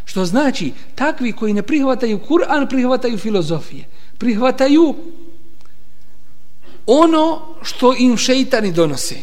[0.05, 3.85] Što znači, takvi koji ne prihvataju Kur'an, prihvataju filozofije.
[4.17, 4.95] Prihvataju
[6.85, 9.15] ono što im šeitani donose.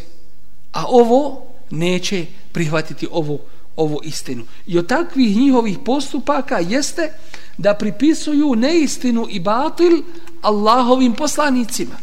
[0.72, 3.40] A ovo neće prihvatiti ovu,
[3.76, 4.44] ovu istinu.
[4.66, 7.12] I od takvih njihovih postupaka jeste
[7.58, 10.02] da pripisuju neistinu i batil
[10.42, 11.96] Allahovim poslanicima.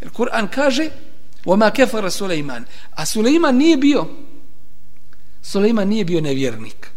[0.00, 0.90] Jer Kur'an kaže
[1.44, 2.64] Oma kefara Suleiman.
[2.94, 4.06] A Suleiman nije bio
[5.42, 6.90] Suleiman nije bio nevjernik.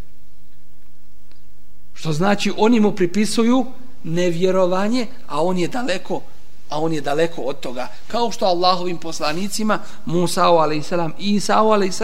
[1.93, 3.65] Što znači oni mu pripisuju
[4.03, 6.21] nevjerovanje, a on je daleko
[6.69, 7.87] a on je daleko od toga.
[8.07, 10.91] Kao što Allahovim poslanicima Musa a.s.
[11.19, 12.01] i Isa a.s.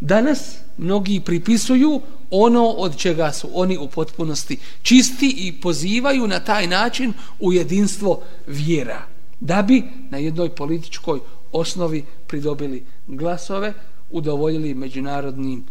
[0.00, 6.66] danas mnogi pripisuju ono od čega su oni u potpunosti čisti i pozivaju na taj
[6.66, 11.20] način u jedinstvo vjera da bi na jednoj političkoj
[11.52, 13.72] osnovi pridobili glasove,
[14.10, 15.64] udovoljili međunarodnim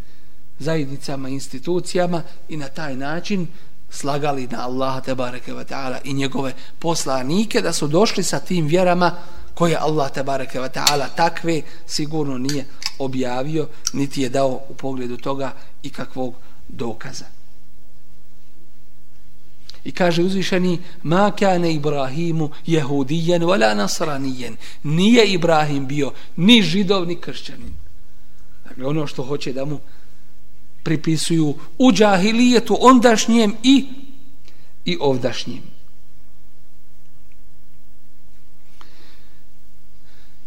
[0.60, 3.48] zajednicama, institucijama i na taj način
[3.90, 8.68] slagali na Allaha te bareke ve taala i njegove poslanike da su došli sa tim
[8.68, 9.16] vjerama
[9.54, 12.66] koje Allah te bareke ve taala takve sigurno nije
[13.00, 15.52] objavio niti je dao u pogledu toga
[15.84, 16.36] i kakvog
[16.68, 17.43] dokaza.
[19.84, 24.56] I kaže uzvišeni, ma kane Ibrahimu jehudijen, wala nasranijen.
[24.84, 27.74] Nije Ibrahim bio ni židov, ni kršćanin.
[28.64, 29.80] Dakle, ono što hoće da mu
[30.84, 33.86] pripisuju u džahilijetu ondašnjem i
[34.86, 35.62] i ovdašnjem.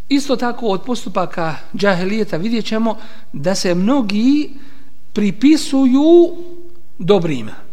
[0.08, 2.98] Isto tako od postupaka džahilijeta vidjet ćemo
[3.32, 4.50] da se mnogi
[5.12, 6.36] pripisuju
[6.98, 7.65] dobrima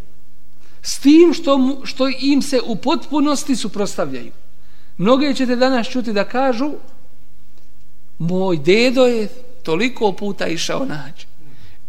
[0.83, 4.31] s tim što, mu, što im se u potpunosti suprostavljaju.
[4.97, 6.71] Mnoge ćete danas čuti da kažu
[8.19, 9.27] moj dedo je
[9.63, 11.27] toliko puta išao naći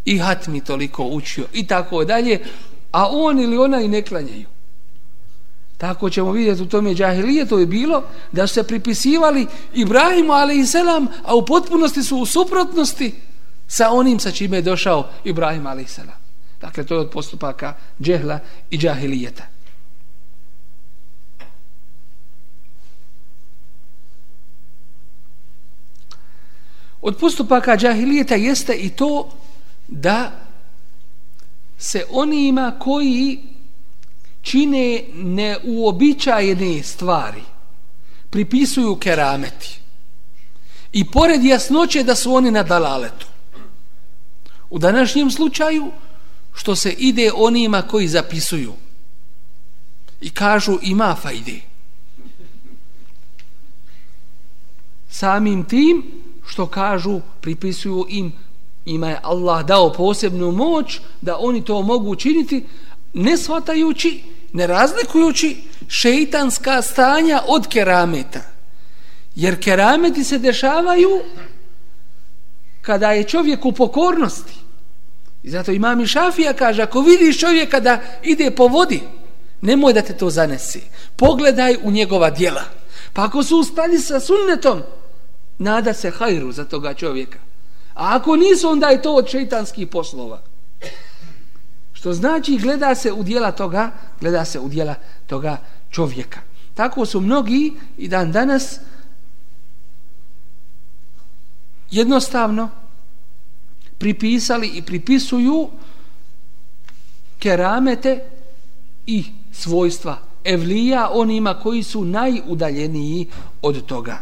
[0.05, 2.41] i hat mi toliko učio i tako dalje,
[2.91, 4.47] a on ili ona i ne klanjaju.
[5.77, 8.03] Tako ćemo vidjeti u tome džahilije, to je bilo
[8.33, 10.75] da su se pripisivali Ibrahimu a.s.
[11.25, 13.15] a u potpunosti su u suprotnosti
[13.69, 16.24] sa onim sa čime je došao Ibrahim a.s.
[16.65, 18.39] Dakle, to je od postupaka džehla
[18.71, 19.45] i džahilijeta.
[27.03, 29.31] Od postupaka džahilijeta jeste i to
[29.89, 30.33] da
[31.79, 33.39] se onima koji
[34.43, 37.43] čine neuobičajene stvari
[38.31, 39.81] pripisuju kerameti
[40.93, 43.27] i pored jasnoće da su oni na dalaletu.
[44.71, 45.93] U današnjem slučaju
[46.55, 48.73] što se ide onima koji zapisuju
[50.21, 51.61] i kažu ima fajde.
[55.11, 56.03] Samim tim
[56.47, 58.33] što kažu, pripisuju im,
[58.85, 62.65] ima je Allah dao posebnu moć da oni to mogu učiniti,
[63.13, 65.57] ne shvatajući, ne razlikujući
[65.89, 68.41] šeitanska stanja od kerameta.
[69.35, 71.21] Jer kerameti se dešavaju
[72.83, 74.64] kada je čovjek u pokornosti.
[75.45, 79.03] I zato imam i Šafija kaže, ako vidiš čovjeka da ide po vodi,
[79.61, 80.81] nemoj da te to zanesi.
[81.17, 82.63] Pogledaj u njegova dijela.
[83.13, 84.83] Pa ako su ustali sa sunnetom,
[85.59, 87.39] nada se hajru za toga čovjeka.
[87.95, 90.43] A ako nisu, onda je to od šeitanskih poslova.
[91.93, 93.91] Što znači gleda se u dijela toga,
[94.21, 94.95] gleda se u dijela
[95.27, 95.57] toga
[95.91, 96.41] čovjeka.
[96.75, 98.79] Tako su mnogi i dan danas
[101.91, 102.71] jednostavno
[103.99, 105.69] pripisali i pripisuju
[107.39, 108.25] keramete
[109.07, 113.27] i svojstva evlija onima koji su najudaljeniji
[113.63, 114.19] od toga.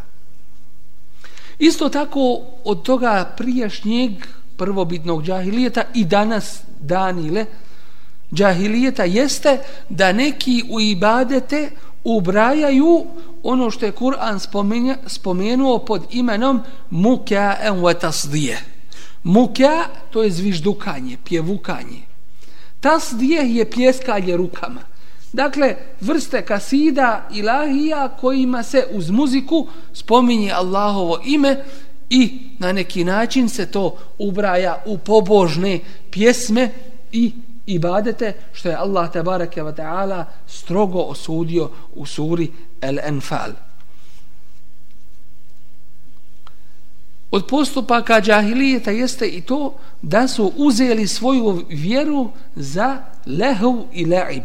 [1.58, 4.12] Isto tako od toga prijašnjeg
[4.56, 7.46] prvobitnog džahilijeta i danas danile
[8.34, 9.58] džahilijeta jeste
[9.88, 11.70] da neki u ibadete
[12.04, 13.06] ubrajaju
[13.42, 14.38] ono što je Kur'an
[15.06, 16.60] spomenuo pod imenom
[16.90, 18.71] muka en wa tasdije.
[19.22, 22.02] Muka to je zviždukanje, pjevukanje.
[22.80, 24.80] Tasdije je pljeskanje rukama.
[25.32, 31.64] Dakle, vrste kasida ilahija kojima se uz muziku spominje Allahovo ime
[32.10, 36.70] i na neki način se to ubraja u pobožne pjesme
[37.12, 37.32] i
[37.66, 42.50] ibadete što je Allah tabaraka wa ta'ala strogo osudio u suri
[42.80, 43.52] El-Anfal.
[47.31, 54.43] Od postupaka džahilijeta jeste i to da su uzeli svoju vjeru za lehu i la'ib.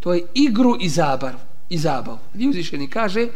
[0.00, 1.32] To je igru i zabav.
[1.68, 2.18] I zabav.
[2.34, 3.28] Gdje uzvišeni kaže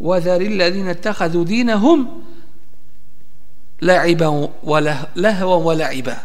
[0.00, 2.06] وَذَرِ الَّذِينَ تَحَذُوا دِينَهُمْ
[3.82, 6.16] لَعِبًا وَلَهْوًا وَلَعِبًا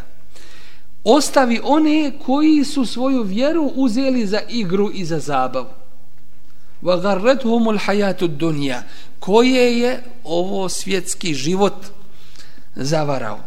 [1.04, 5.68] Ostavi one koji su svoju vjeru uzeli za igru i za zabavu.
[6.82, 8.82] وَغَرَّتْهُمُ الْحَيَاتُ الدُّنْيَا
[9.20, 11.74] Koje je ovo svjetski život
[12.77, 13.39] Zavarao.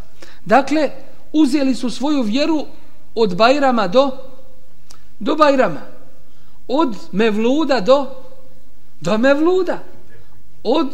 [0.45, 0.91] Dakle,
[1.33, 2.67] uzeli su svoju vjeru
[3.15, 4.11] od Bajrama do
[5.19, 5.81] do Bajrama.
[6.69, 8.07] Od Mevluda do
[9.01, 9.79] do Mevluda.
[10.65, 10.89] Od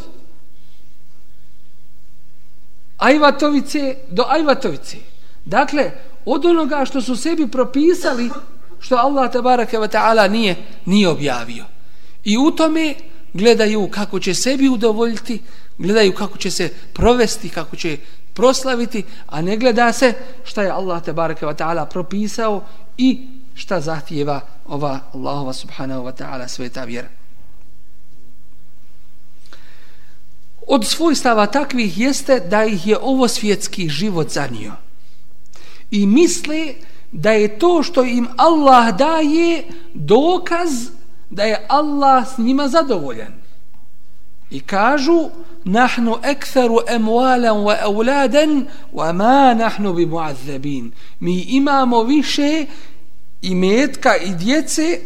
[2.99, 4.97] Ajvatovice do Ajvatovice.
[5.45, 5.91] Dakle
[6.24, 8.30] od onoga što su sebi propisali
[8.80, 11.64] što Allah tabaraka wa ta'ala nije, nije objavio.
[12.24, 12.95] I u tome
[13.32, 15.43] gledaju kako će sebi udovoljiti
[15.78, 17.97] gledaju kako će se provesti kako će
[18.37, 20.12] proslaviti a ne gleda se
[20.45, 22.62] šta je Allah tabaraka ve ta'ala propisao
[22.97, 27.09] i šta zahtijeva ova Allahova subhanahu wa ta'ala sveta vjera.
[30.66, 34.72] Od svojstava takvih jeste da ih je ovo svjetski život zanio.
[35.91, 36.74] I misle
[37.12, 39.64] da je to što im Allah daje
[39.95, 40.70] dokaz
[41.30, 43.45] da je Allah s njima zadovoljan.
[44.51, 45.30] I kažu
[45.64, 50.92] nahnu ektharu emualan wa euladan wa ma nahnu bi muazzabin.
[51.20, 52.66] Mi imamo više
[53.42, 55.01] i metka i djece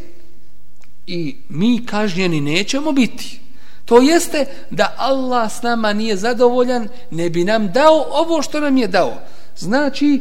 [1.06, 3.40] i mi kažnjeni nećemo biti.
[3.84, 8.76] To jeste da Allah s nama nije zadovoljan, ne bi nam dao ovo što nam
[8.76, 9.14] je dao.
[9.56, 10.20] Znači,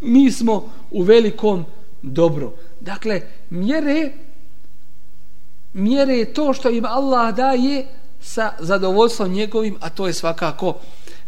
[0.00, 1.64] mi smo u velikom
[2.02, 2.52] dobru.
[2.80, 3.20] Dakle,
[3.50, 4.12] mjere
[5.76, 7.86] mjere to što im Allah daje
[8.20, 10.74] sa zadovoljstvom njegovim, a to je svakako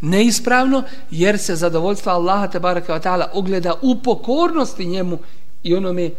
[0.00, 5.18] neispravno, jer se zadovoljstva Allaha te baraka wa ta'ala ogleda u pokornosti njemu
[5.62, 6.10] i onome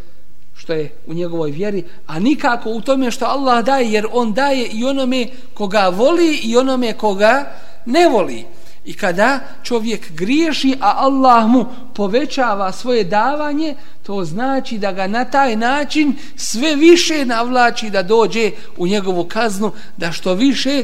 [0.55, 4.67] što je u njegovoj vjeri, a nikako u tome što Allah daje, jer on daje
[4.67, 7.51] i onome koga voli i onome koga
[7.86, 8.45] ne voli.
[8.89, 11.65] I kada čovjek griješi, a Allah mu
[11.95, 18.51] povećava svoje davanje, to znači da ga na taj način sve više navlači da dođe
[18.77, 20.83] u njegovu kaznu, da što više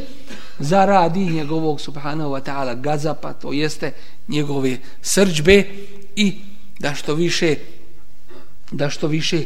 [0.60, 3.92] zaradi njegovog subhanahu wa ta'ala gazapa, to jeste
[4.28, 5.64] njegove srđbe
[6.16, 6.36] i
[6.80, 7.56] da što više
[8.72, 9.44] da što više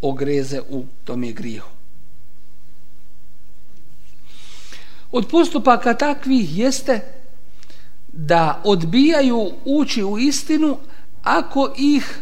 [0.00, 1.70] ogreze u tome grijehu.
[5.12, 7.19] Od postupaka takvih jeste
[8.09, 10.77] da odbijaju ući u istinu
[11.23, 12.19] ako ih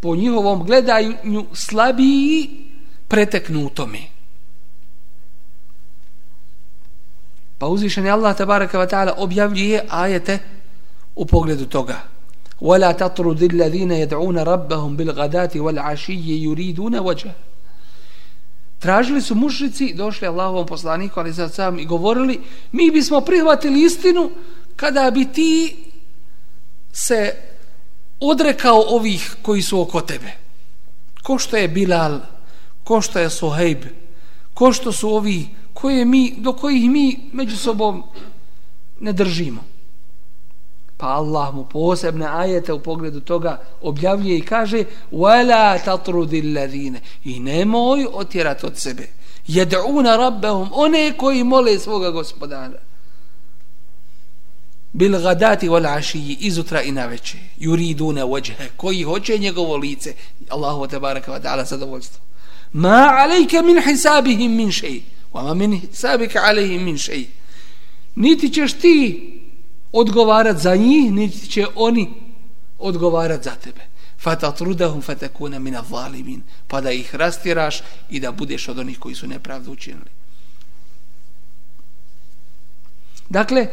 [0.00, 2.50] po njihovom gledanju slabiji
[3.08, 3.98] preteknu u tome.
[7.58, 10.38] Pa uzvišen je Allah tabaraka wa ta'ala objavljuje ajete
[11.14, 12.10] u pogledu toga.
[12.60, 17.32] ولا تطرد الذين يدعون ربهم بالغداة والعشي يريدون وجه
[18.80, 22.40] Tražili su mušrici, došli Allahovom poslaniku, ali sad sam i govorili,
[22.72, 24.30] mi bismo prihvatili istinu
[24.76, 25.76] kada bi ti
[26.92, 27.34] se
[28.20, 30.32] odrekao ovih koji su oko tebe.
[31.22, 32.20] Ko što je Bilal,
[32.84, 33.84] ko što je Suhejb,
[34.54, 38.02] ko što su ovi koje mi, do kojih mi među sobom
[39.00, 39.64] ne držimo.
[40.96, 47.40] Pa Allah mu posebne ajete u pogledu toga objavljuje i kaže وَلَا تَطْرُدِ الَّذِينَ I
[47.40, 49.08] nemoj otjerati od sebe.
[49.48, 52.83] يَدْعُونَ رَبَّهُمْ One koji mole svoga gospodara.
[54.95, 57.37] bil gadati wal ashi izutra i naveče.
[57.59, 58.67] Yuriduna wajha.
[58.77, 60.13] Koji hoće njegovo lice.
[60.49, 62.19] Allahu te baraka wa taala zadovoljstvo.
[62.73, 65.01] Ma alayka min hisabihim min shay.
[65.33, 67.25] Wa ma min hisabika alejhim min shay.
[68.15, 69.31] Niti ćeš ti
[69.91, 72.13] odgovarat za njih niti će oni
[72.79, 73.81] odgovarat za tebe.
[74.19, 79.27] Fatatrudahum fatakuna min adh-dhalimin pa da ih rastiraš i da budeš od onih koji su
[79.27, 80.09] nepravdu učinili.
[83.29, 83.67] Dakle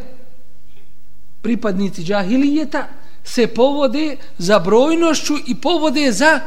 [1.42, 2.88] pripadnici džahilijeta
[3.24, 6.40] se povode za brojnošću i povode za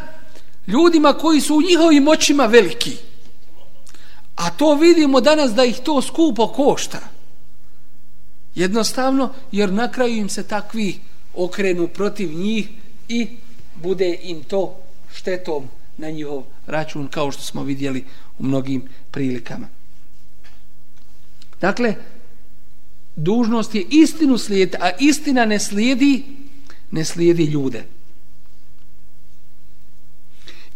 [0.67, 2.97] ljudima koji su u njihovim očima veliki.
[4.35, 6.99] A to vidimo danas da ih to skupo košta.
[8.55, 10.99] Jednostavno, jer na kraju im se takvi
[11.33, 12.69] okrenu protiv njih
[13.09, 13.27] i
[13.75, 14.77] bude im to
[15.13, 15.67] štetom
[15.97, 18.05] na njihov račun, kao što smo vidjeli
[18.39, 19.67] u mnogim prilikama.
[21.61, 21.95] Dakle,
[23.15, 26.23] dužnost je istinu slijediti, a istina ne slijedi,
[26.91, 27.83] ne slijedi ljude.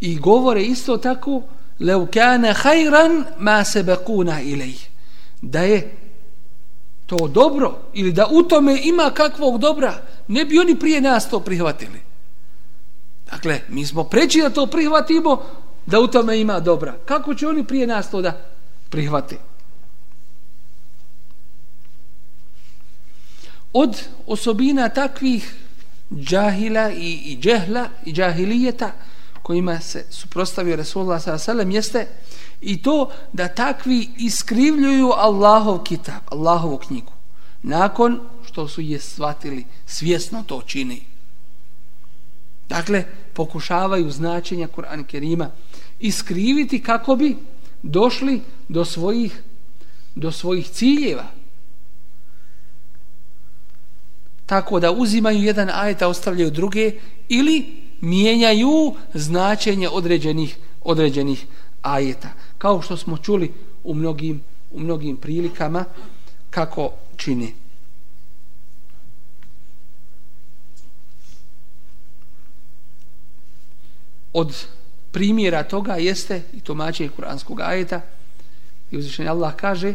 [0.01, 1.41] I govore isto tako,
[1.79, 4.75] lev kana hajran ma sebekuna ilej.
[5.41, 5.95] Da je
[7.05, 11.39] to dobro, ili da u tome ima kakvog dobra, ne bi oni prije nas to
[11.39, 11.99] prihvatili.
[13.31, 15.43] Dakle, mi smo preći da to prihvatimo,
[15.85, 16.95] da u tome ima dobra.
[17.05, 18.41] Kako će oni prije nas to da
[18.89, 19.49] prihvate
[23.74, 25.55] od osobina takvih
[26.15, 28.91] džahila i, i džehla i džahilijeta
[29.41, 31.74] kojima se suprostavio Resulullah s.a.v.
[31.74, 32.07] jeste
[32.61, 37.11] i to da takvi iskrivljuju Allahov kitab, Allahovu knjigu
[37.63, 41.01] nakon što su je shvatili svjesno to čini
[42.70, 45.49] dakle pokušavaju značenja Kur'an Kerima
[45.99, 47.38] iskriviti kako bi
[47.84, 49.41] došli do svojih
[50.15, 51.38] do svojih ciljeva
[54.50, 56.91] tako da uzimaju jedan ajet, a ostavljaju druge,
[57.28, 57.66] ili
[58.02, 61.45] mijenjaju značenje određenih, određenih
[61.82, 62.30] ajeta.
[62.58, 64.41] Kao što smo čuli u mnogim,
[64.72, 65.86] u mnogim prilikama
[66.50, 67.54] kako čini.
[74.34, 74.66] Od
[75.12, 78.02] primjera toga jeste i tumačenje kuranskog ajeta
[78.91, 79.93] i uzvišenje Allah kaže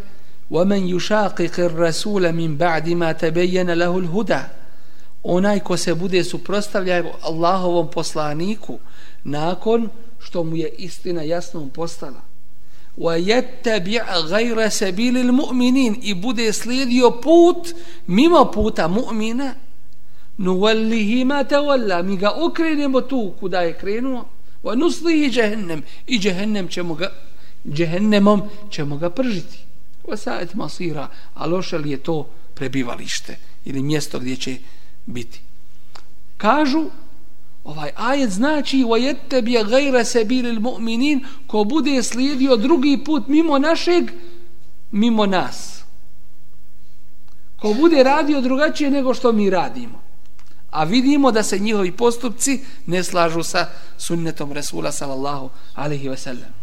[0.53, 4.41] ومن يشاقق الرسول من بعد ما تبين له الهدى
[5.23, 8.79] onaj ko se bude suprostavljao Allahovom poslaniku
[9.23, 9.89] nakon
[10.19, 12.21] što mu je istina jasno postala
[12.97, 17.75] wa yattabi' ghayra sabil almu'minin i bude slijedio put
[18.07, 19.53] mimo puta mu'mina
[20.37, 24.25] nuwallihi ma tawalla mi ga okrenemo tu kuda je krenuo
[24.63, 27.11] wa nuslihi jahannam i jahannam ćemo ga
[27.65, 28.41] jahannamom
[28.71, 29.62] ćemo ga pržiti
[30.07, 34.57] Vasajet masira, a loše li je to prebivalište ili mjesto gdje će
[35.05, 35.41] biti.
[36.37, 36.85] Kažu,
[37.63, 44.11] ovaj ajet znači وَيَتَّ بِيَ غَيْرَ سَبِيلِ الْمُؤْمِنِينَ ko bude slijedio drugi put mimo našeg,
[44.91, 45.83] mimo nas.
[47.59, 50.01] Ko bude radio drugačije nego što mi radimo.
[50.69, 56.53] A vidimo da se njihovi postupci ne slažu sa sunnetom Resula sallallahu alaihi wa sallam.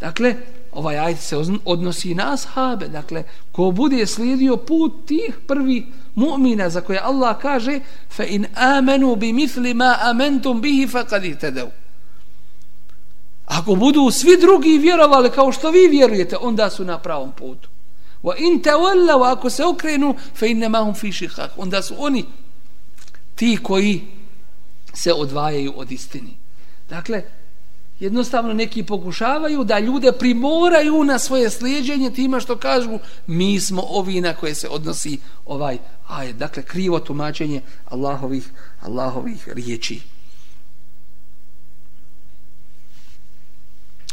[0.00, 0.36] Dakle,
[0.75, 6.81] ovaj ajet se odnosi na ashabe, dakle, ko bude slijedio put tih prvi mu'mina za
[6.81, 11.67] koje Allah kaže fa in amanu bi mithli ma amantum bihi faqad ihtadaw.
[13.45, 17.69] Ako budu svi drugi vjerovali kao što vi vjerujete, onda su na pravom putu.
[18.23, 21.49] Wa in tawallaw ako se okrenu fa inna hum fi shiqaq.
[21.57, 22.25] Onda su oni
[23.35, 24.01] ti koji
[24.93, 26.37] se odvajaju od istini.
[26.89, 27.23] Dakle,
[27.99, 34.21] jednostavno neki pokušavaju da ljude primoraju na svoje slijedženje tima što kažu mi smo ovi
[34.21, 35.77] na koje se odnosi ovaj
[36.07, 38.49] aj dakle krivo tumačenje Allahovih
[38.81, 40.01] Allahovih riječi.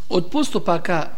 [0.08, 1.08] Od postupaka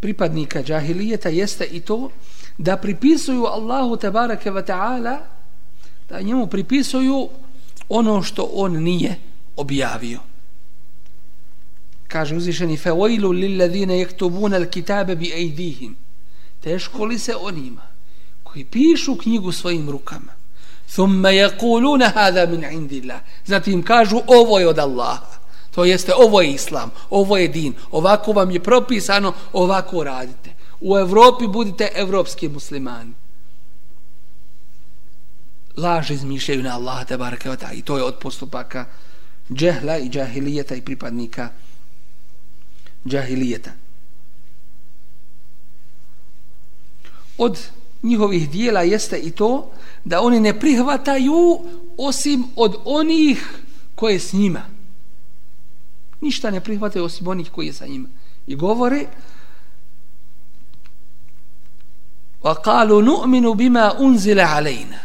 [0.00, 2.10] pripadnika džahilijeta jeste i to
[2.58, 5.18] da pripisuju Allahu tebareke ve taala
[6.08, 7.28] da njemu pripisuju
[7.88, 10.20] ono što on nije objavio.
[12.08, 15.96] Kaže uzvišeni fevojlu lilladine jektubuna al kitabe bi ejdihim.
[16.60, 17.82] Teško li se onima
[18.42, 20.32] koji pišu knjigu svojim rukama.
[20.92, 23.20] Thumma yakuluna hada min indillah.
[23.46, 25.34] Zatim kažu ovo je od Allaha.
[25.74, 30.50] To jeste, ovo je islam, ovo je din, ovako vam je propisano, ovako radite.
[30.80, 33.12] U Evropi budite evropski muslimani.
[35.76, 38.86] Laž izmišljaju na Allah, te barakavata, i to je od postupaka
[39.53, 41.49] džehla i džahilijeta i pripadnika
[43.05, 43.71] džahilijeta.
[47.37, 47.59] Od
[48.03, 49.71] njihovih dijela jeste i to
[50.03, 51.59] da oni ne prihvataju
[51.97, 53.63] osim od onih
[53.95, 54.61] koje s njima.
[56.21, 58.09] Ništa ne prihvataju osim onih koji je sa njima.
[58.47, 59.05] I govore
[62.43, 64.99] وَقَالُوا نُؤْمِنُ بِمَا أُنزِلَ عَلَيْنَا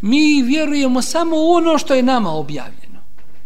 [0.00, 2.87] Mi vjerujemo samo ono što je nama objavljeno.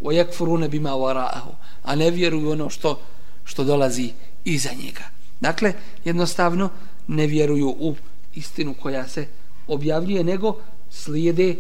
[0.03, 3.01] وَيَكْفُرُونَ بِمَا وَرَاءَهُ A ne vjeruju ono što,
[3.45, 4.13] što dolazi
[4.45, 5.05] iza njega.
[5.41, 5.73] Dakle,
[6.05, 6.71] jednostavno
[7.07, 7.95] ne vjeruju u
[8.35, 9.27] istinu koja se
[9.67, 10.57] objavljuje, nego
[10.91, 11.57] slijede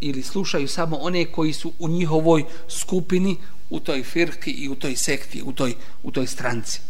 [0.00, 3.36] ili slušaju samo one koji su u njihovoj skupini,
[3.70, 6.80] u toj firki i u toj sekti, u toj, u toj stranci.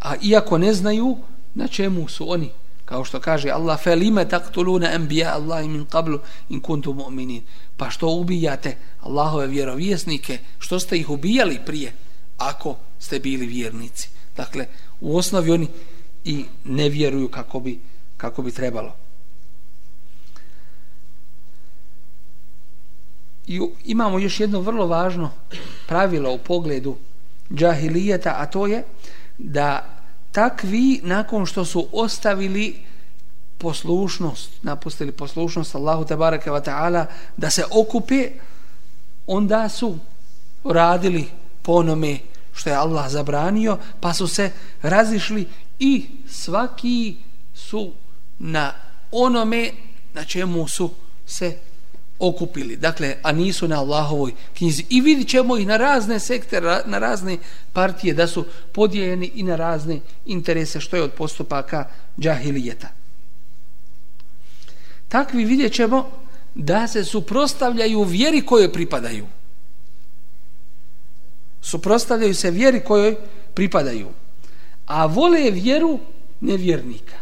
[0.00, 1.16] A iako ne znaju
[1.54, 2.50] na čemu su oni,
[2.89, 6.19] kao što kaže Allah, felime taktuluna anbiya Allah min qablu
[6.49, 7.41] in kuntum mu'minin.
[7.77, 11.93] Pa što ubijate Allahove vjerovjesnike, što ste ih ubijali prije,
[12.37, 14.09] ako ste bili vjernici.
[14.37, 14.65] Dakle,
[15.01, 15.67] u osnovi oni
[16.23, 17.79] i ne vjeruju kako bi,
[18.17, 18.95] kako bi trebalo.
[23.47, 25.31] I imamo još jedno vrlo važno
[25.87, 26.97] pravilo u pogledu
[27.53, 28.83] džahilijeta, a to je
[29.37, 29.98] da
[30.31, 32.85] takvi nakon što su ostavili
[33.57, 37.05] poslušnost, napustili poslušnost Allahu tabaraka wa ta'ala,
[37.37, 38.31] da se okupe,
[39.27, 39.97] onda su
[40.63, 41.27] radili
[41.61, 42.19] ponome
[42.53, 44.51] što je Allah zabranio, pa su se
[44.81, 45.47] razišli
[45.79, 47.15] i svaki
[47.53, 47.91] su
[48.39, 48.73] na
[49.11, 49.71] onome
[50.13, 50.91] na čemu su
[51.25, 51.57] se
[52.19, 52.75] okupili.
[52.75, 54.85] Dakle, a nisu na Allahovoj knjizi.
[54.89, 57.37] I vidit ćemo ih na razne sekte, na razne
[57.73, 61.85] partije da su podijeljeni i na razne interese što je od postupaka
[62.19, 62.87] džahilijeta.
[65.07, 66.09] Takvi vidjet ćemo
[66.55, 69.25] da se suprostavljaju vjeri kojoj pripadaju
[71.61, 73.15] suprostavljaju se vjeri kojoj
[73.53, 74.07] pripadaju
[74.85, 75.99] a vole vjeru
[76.41, 77.15] nevjernika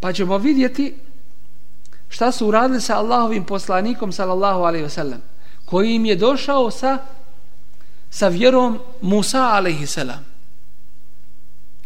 [0.00, 0.94] pa ćemo vidjeti
[2.08, 5.18] šta su uradili sa Allahovim poslanikom sallallahu alaihi wasallam
[5.64, 6.98] koji im je došao sa
[8.10, 10.24] sa vjerom Musa alaihi salam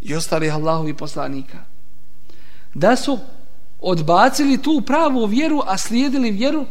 [0.00, 1.58] i ostalih Allahovi poslanika
[2.74, 3.18] da su
[3.80, 6.66] odbacili tu pravu vjeru, a slijedili vjeru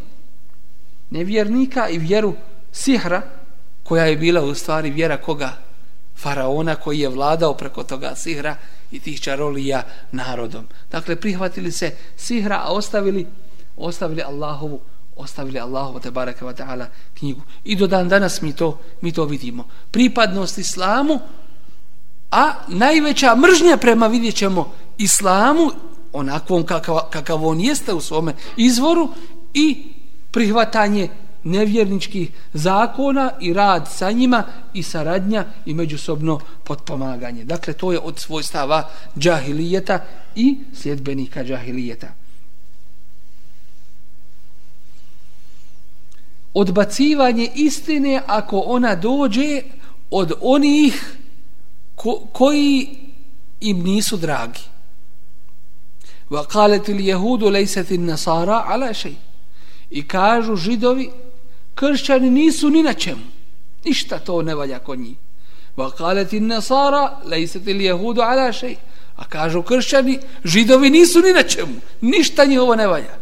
[1.09, 2.33] nevjernika i vjeru
[2.71, 3.21] sihra,
[3.83, 5.53] koja je bila u stvari vjera koga?
[6.15, 8.55] Faraona koji je vladao preko toga sihra
[8.93, 10.67] i tih čarolija narodom.
[10.91, 13.27] Dakle, prihvatili se sihra, a ostavili,
[13.77, 14.81] ostavili Allahovu
[15.15, 17.41] ostavili Allahu te baraka ta'ala knjigu.
[17.63, 19.67] I do dan danas mi to, mi to vidimo.
[19.91, 21.19] Pripadnost islamu,
[22.31, 25.71] a najveća mržnja prema vidjet ćemo islamu
[26.13, 29.09] onakvom kakav, kakav on jeste u svome izvoru
[29.53, 29.93] i
[30.31, 31.09] prihvatanje
[31.44, 34.44] nevjerničkih zakona i rad sa njima
[34.74, 37.44] i saradnja i međusobno potpomaganje.
[37.44, 42.08] Dakle, to je od svojstava džahilijeta i sljedbenika džahilijeta.
[46.54, 49.62] Odbacivanje istine ako ona dođe
[50.10, 51.16] od onih
[51.94, 52.88] ko, koji
[53.60, 54.60] im nisu dragi.
[56.30, 59.16] وقالت اليهود ليست النصارى على شيء
[59.90, 61.10] i kažu židovi
[61.75, 63.21] kršćani nisu ni na čemu.
[63.85, 65.17] Ništa to ne valja kod njih.
[65.77, 68.75] Va kale ti nasara, lejset ili jehudu ala šej.
[69.15, 71.73] A kažu kršćani, židovi nisu ni na čemu.
[72.01, 73.17] Ništa njih ovo ne valja.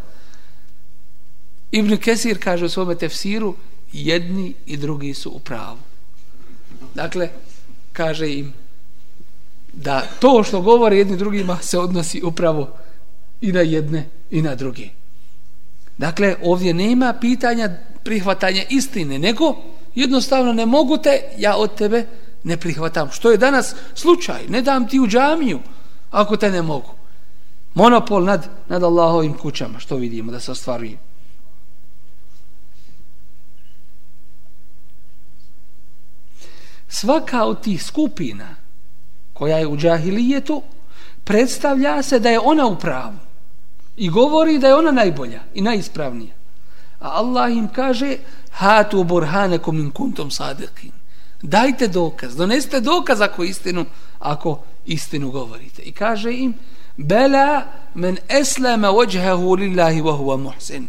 [1.72, 3.56] Ibn Kesir kaže u svome tefsiru,
[3.94, 5.78] jedni i drugi su u pravu.
[6.96, 7.30] Dakle,
[7.94, 8.54] kaže im
[9.74, 12.78] da to što govore jedni drugima se odnosi upravo
[13.42, 14.90] i na jedne i na druge.
[15.98, 17.70] Dakle, ovdje nema pitanja
[18.04, 19.56] prihvatanje istine, nego
[19.96, 22.06] jednostavno ne mogu te, ja od tebe
[22.44, 23.10] ne prihvatam.
[23.12, 24.48] Što je danas slučaj?
[24.50, 25.60] Ne dam ti u džamiju
[26.12, 26.90] ako te ne mogu.
[27.74, 30.98] Monopol nad, nad Allahovim kućama, što vidimo da se ostvaruje.
[36.88, 38.56] Svaka od tih skupina
[39.34, 40.62] koja je u džahilijetu
[41.24, 43.18] predstavlja se da je ona u pravu
[43.98, 46.41] i govori da je ona najbolja i najispravnija.
[47.02, 48.18] A Allah im kaže
[48.52, 50.92] hatu burhanekum in kuntum sadiqin.
[51.44, 53.86] Dajte dokaz, doneste dokaz ako istinu,
[54.20, 55.82] ako istinu govorite.
[55.82, 56.54] I kaže im
[56.98, 57.64] bela
[57.96, 60.88] men eslama wajhahu lillahi wa huwa muhsin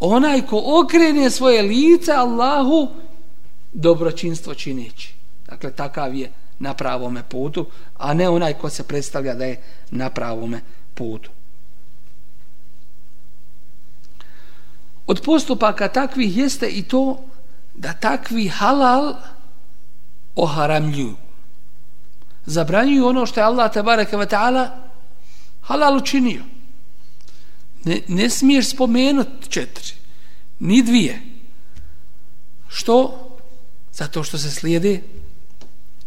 [0.00, 2.88] onaj ko okrene svoje lice Allahu
[3.72, 5.14] dobročinstvo čineći
[5.46, 10.10] dakle takav je na pravome putu a ne onaj ko se predstavlja da je na
[10.10, 10.60] pravome
[10.94, 11.30] putu
[15.06, 17.24] od postupaka takvih jeste i to
[17.74, 19.14] da takvi halal
[20.34, 21.14] oharamljuju.
[22.46, 24.68] Zabranjuju ono što je Allah tabaraka wa ta'ala
[25.60, 26.42] halal učinio.
[27.84, 29.94] Ne, ne smiješ spomenuti četiri
[30.58, 31.22] ni dvije.
[32.68, 33.24] Što?
[33.94, 35.00] zato što se slijede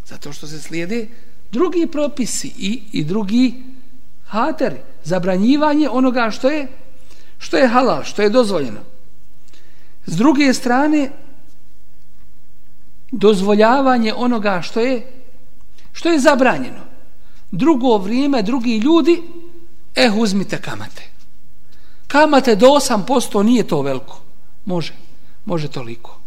[0.05, 1.07] zato što se slijede
[1.51, 3.63] drugi propisi i, i drugi
[4.25, 4.77] hateri.
[5.03, 6.67] Zabranjivanje onoga što je
[7.37, 8.79] što je halal, što je dozvoljeno?
[10.05, 11.11] S druge strane
[13.11, 15.13] dozvoljavanje onoga što je
[15.93, 16.83] što je zabranjeno.
[17.51, 19.23] Drugo vrijeme, drugi ljudi
[19.95, 21.09] eh uzmite kamate.
[22.07, 24.21] Kamate do 8% nije to veliko.
[24.65, 24.93] Može,
[25.45, 26.19] može toliko.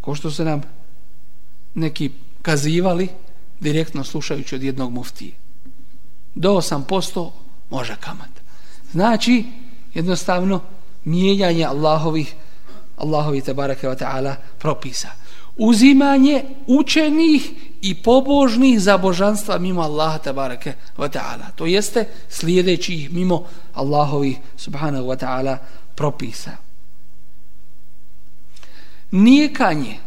[0.00, 0.62] Ko što se nam
[1.74, 2.10] neki
[2.42, 3.08] kazivali
[3.60, 5.32] direktno slušajući od jednog muftije.
[6.34, 7.30] Do 8%
[7.70, 8.40] može kamata.
[8.92, 9.44] Znači
[9.94, 10.60] jednostavno
[11.04, 12.34] mijenjanje Allahovih
[12.96, 15.08] Allahovi tebareke wa ta'ala propisa.
[15.56, 17.50] Uzimanje učenih
[17.82, 21.50] i pobožnih za božanstva mimo Allaha tebareke wa ta'ala.
[21.56, 25.56] To jeste slijedeći ih mimo Allahovi subhanahu wa ta'ala
[25.94, 26.50] propisa.
[29.10, 29.98] Nijekanje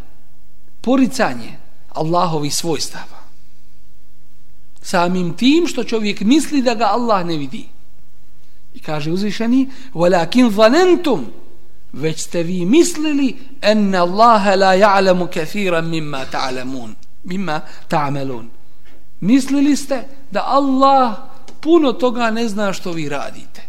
[0.81, 1.57] poricanje
[1.89, 3.17] Allahovi svojstava.
[4.81, 7.76] Samim tim što čovjek misli da ga Allah ne vidi
[8.77, 11.25] i kaže uzvišeni وَلَكِنْ ظَنَنْتُمْ
[11.93, 18.49] već ste vi mislili أَنَّ Allah la ja'lamu كَثِيرًا mimma ta'lamun mimma ta'malun.
[19.19, 21.15] Mislili ste da Allah
[21.61, 23.61] puno toga ne zna što vi radite.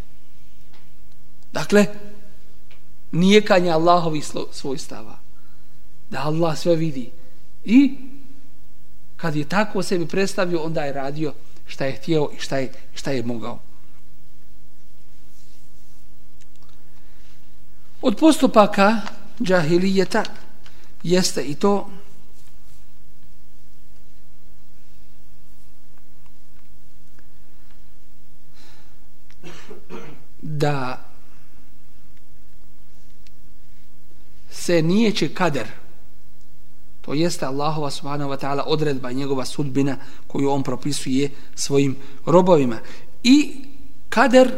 [1.53, 1.85] Dakle
[3.11, 5.19] nijekanje Allahovi svojstava.
[6.09, 7.11] Da Allah sve vidi.
[7.65, 7.95] I
[9.17, 11.33] kad je tako sebi predstavio onda je radio
[11.67, 13.59] šta je htio i šta je, šta je mogao.
[18.01, 19.01] Od postupaka
[19.41, 20.23] džahilijeta
[21.03, 21.89] jeste i to
[30.41, 31.05] da
[34.51, 35.67] se nijeće kader
[37.01, 39.97] to jeste Allahova subhanahu wa ta'ala odredba njegova sudbina
[40.27, 41.95] koju on propisuje svojim
[42.25, 42.79] robovima.
[43.23, 43.65] I
[44.09, 44.51] kader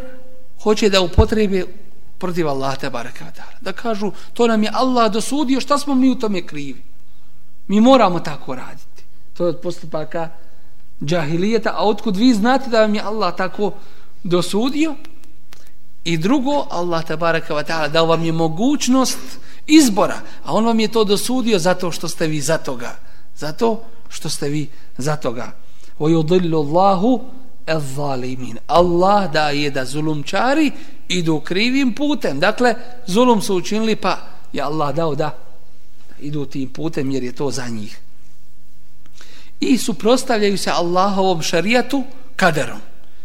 [0.63, 1.65] hoće da upotrebe
[2.21, 3.25] protiv Allaha te bareke
[3.61, 6.83] Da kažu to nam je Allah dosudio, šta smo mi u tome krivi?
[7.67, 9.03] Mi moramo tako raditi.
[9.33, 10.29] To je od postupaka
[11.01, 13.71] džahilijeta, a otkud vi znate da vam je Allah tako
[14.23, 14.95] dosudio?
[16.03, 19.19] I drugo, Allah te bareke da dao vam je mogućnost
[19.67, 22.95] izbora, a on vam je to dosudio zato što ste vi za toga.
[23.35, 24.67] Zato što ste vi
[24.97, 25.51] za toga.
[25.99, 27.21] Wa yudillu Allahu
[27.65, 28.57] el-zalimin.
[28.67, 30.71] Allah daje da zulumčari
[31.17, 32.39] idu krivim putem.
[32.39, 32.75] Dakle,
[33.07, 34.17] zulum su učinili pa
[34.53, 35.37] je Allah dao da
[36.19, 37.99] idu tim putem jer je to za njih.
[39.59, 42.03] I suprostavljaju se Allahovom šarijatu
[42.35, 42.79] kaderom.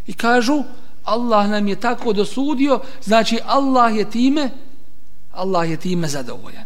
[0.07, 0.63] I kažu
[1.05, 4.51] Allah nam je tako dosudio, znači Allah je time
[5.37, 6.65] Allah je time zadovoljan.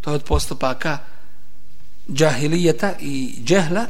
[0.00, 0.98] To je od postupaka
[2.12, 3.86] džahilijeta i džehla.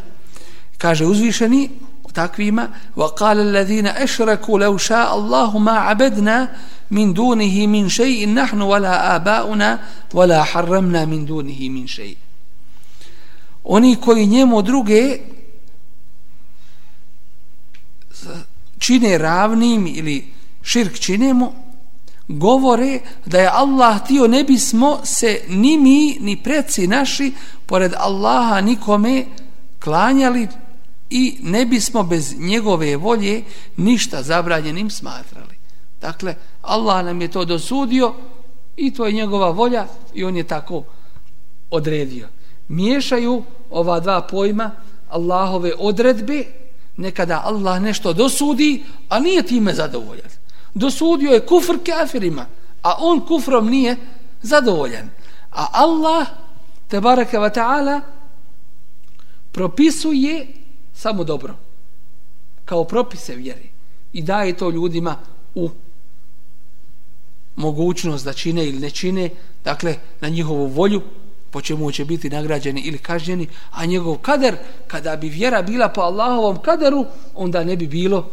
[0.79, 1.71] Kaže uzvišeni
[2.14, 6.56] takvima وقال الذين اشركوا لو شاء الله ما عبدنا
[6.92, 9.80] من دونه من شيء نحن ولا آباؤنا
[10.14, 12.18] ولا حرمنا من دونه من شيء
[13.64, 15.20] oni koji njemu druge
[18.80, 20.34] čine ravnim ili
[20.64, 21.54] širk činemo
[22.28, 27.34] govore da je Allah tio ne bismo se ni mi ni preci naši
[27.66, 29.26] pored Allaha nikome
[29.80, 30.48] klanjali
[31.11, 33.43] i ne bismo bez njegove volje
[33.77, 35.55] ništa zabranjenim smatrali.
[36.01, 38.15] Dakle, Allah nam je to dosudio
[38.77, 40.85] i to je njegova volja i on je tako
[41.71, 42.29] odredio.
[42.69, 44.71] Miješaju ova dva pojma
[45.09, 46.45] Allahove odredbe,
[46.97, 50.31] nekada Allah nešto dosudi, a nije time zadovoljan.
[50.75, 52.47] Dosudio je kufr kafirima,
[52.83, 53.97] a on kufrom nije
[54.43, 55.11] zadovoljan.
[55.51, 56.27] A Allah,
[56.89, 58.01] te baraka wa ta'ala,
[59.53, 60.60] propisuje
[60.95, 61.55] samo dobro
[62.65, 63.71] kao propise vjeri.
[64.13, 65.17] i daje to ljudima
[65.55, 65.71] u
[67.57, 69.31] mogućnost da čine ili ne čine
[69.65, 71.03] dakle na njihovu volju
[71.51, 76.01] po čemu će biti nagrađeni ili kažnjeni, a njegov kader, kada bi vjera bila po
[76.01, 78.31] Allahovom kaderu, onda ne bi bilo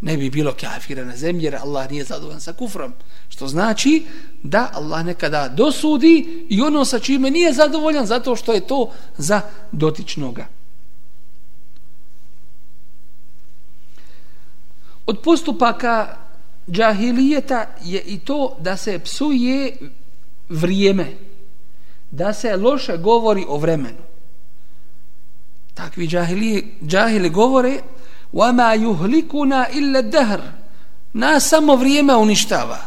[0.00, 2.92] ne bi bilo kafira na zemlji, jer Allah nije zadovoljan sa kufrom.
[3.28, 4.06] Što znači
[4.42, 9.40] da Allah nekada dosudi i ono sa čime nije zadovoljan zato što je to za
[9.72, 10.46] dotičnoga.
[15.05, 16.17] Od postupaka
[16.71, 19.77] džahilijeta je i to da se psuje
[20.49, 21.07] vrijeme,
[22.11, 24.03] da se loše govori o vremenu.
[25.73, 27.81] Takvi džahili, džahili govore
[28.33, 30.41] وَمَا يُهْلِكُنَا إِلَّا الدَّهْرِ
[31.13, 32.77] Nas samo vrijeme uništava.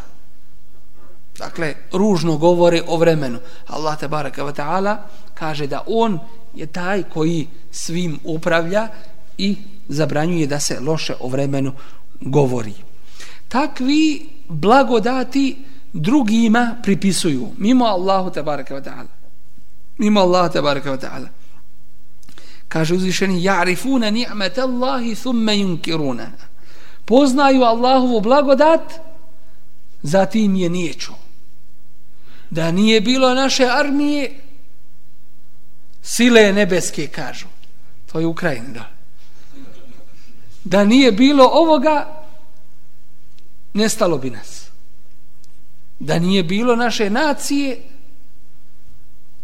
[1.38, 3.38] Dakle, ružno govore o vremenu.
[3.66, 4.96] Allah te baraka wa ta'ala
[5.34, 6.18] kaže da on
[6.54, 8.88] je taj koji svim upravlja
[9.38, 9.56] i
[9.88, 11.72] zabranjuje da se loše o vremenu
[12.21, 12.73] govori.
[13.47, 15.57] Takvi blagodati
[15.93, 19.07] drugima pripisuju, mimo Allahu tabaraka wa ta'ala.
[19.97, 21.29] Mimo Allahu tabaraka wa ta'ala.
[22.67, 26.31] Kaže uzvišeni, ja'rifuna ni'mete Allahi thumme yunkiruna.
[27.05, 28.93] Poznaju Allahovu blagodat,
[30.01, 31.13] zatim je niječu.
[32.49, 34.39] Da nije bilo naše armije,
[36.01, 37.47] sile nebeske, kažu.
[38.11, 38.96] To je Ukrajina, da.
[40.67, 42.23] Da nije bilo ovoga,
[43.73, 44.67] nestalo bi nas.
[45.99, 47.83] Da nije bilo naše nacije,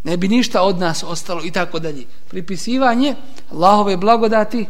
[0.04, 2.06] ne bi ništa od nas ostalo i tako dalje.
[2.28, 3.16] Pripisivanje
[3.52, 4.66] Allahove blagodati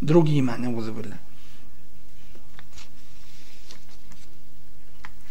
[0.00, 1.16] drugima, ne uzabila.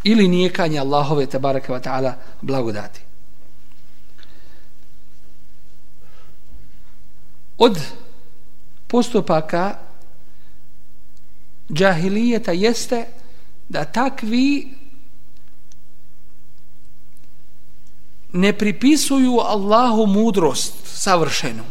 [0.03, 3.01] Ili nijekanje Allahove tabaraka wa ta'ala blagodati.
[7.57, 7.79] Od
[8.87, 9.86] postupaka
[11.73, 13.05] džahilijeta jeste
[13.69, 14.67] da takvi
[18.33, 21.63] ne pripisuju Allahu mudrost savršenu,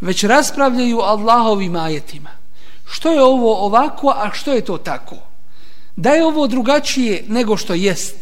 [0.00, 2.30] već raspravljaju Allahovim ajetima.
[2.84, 5.16] Što je ovo ovako, a što je to tako?
[5.96, 8.16] Da je ovo drugačije nego što jest?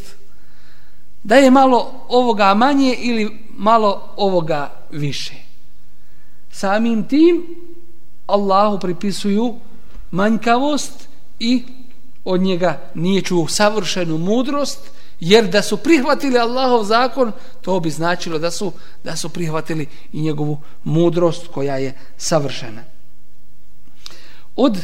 [1.22, 5.34] Da je malo ovoga manje ili malo ovoga više?
[6.50, 7.46] Samim tim
[8.26, 9.54] Allahu pripisuju
[10.10, 11.64] manjkavost i
[12.24, 14.78] od njega nije čuo savršenu mudrost,
[15.20, 17.32] jer da su prihvatili Allahov zakon
[17.62, 18.72] to bi značilo da su
[19.04, 22.84] da su prihvatili i njegovu mudrost koja je savršena.
[24.56, 24.78] Od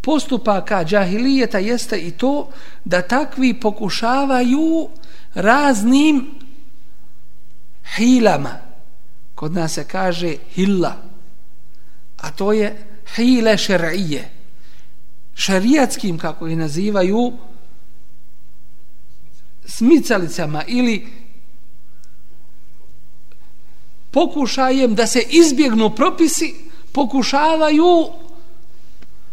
[0.00, 2.48] postupaka džahilijeta jeste i to
[2.84, 4.88] da takvi pokušavaju
[5.34, 6.34] raznim
[7.96, 8.56] hilama.
[9.34, 11.06] Kod nas se kaže hilla
[12.16, 12.76] a to je
[13.14, 14.35] hile šer'ije
[15.36, 17.32] šarijatskim kako ih nazivaju
[19.64, 21.06] smicalicama ili
[24.10, 26.54] pokušajem da se izbjegnu propisi
[26.92, 28.08] pokušavaju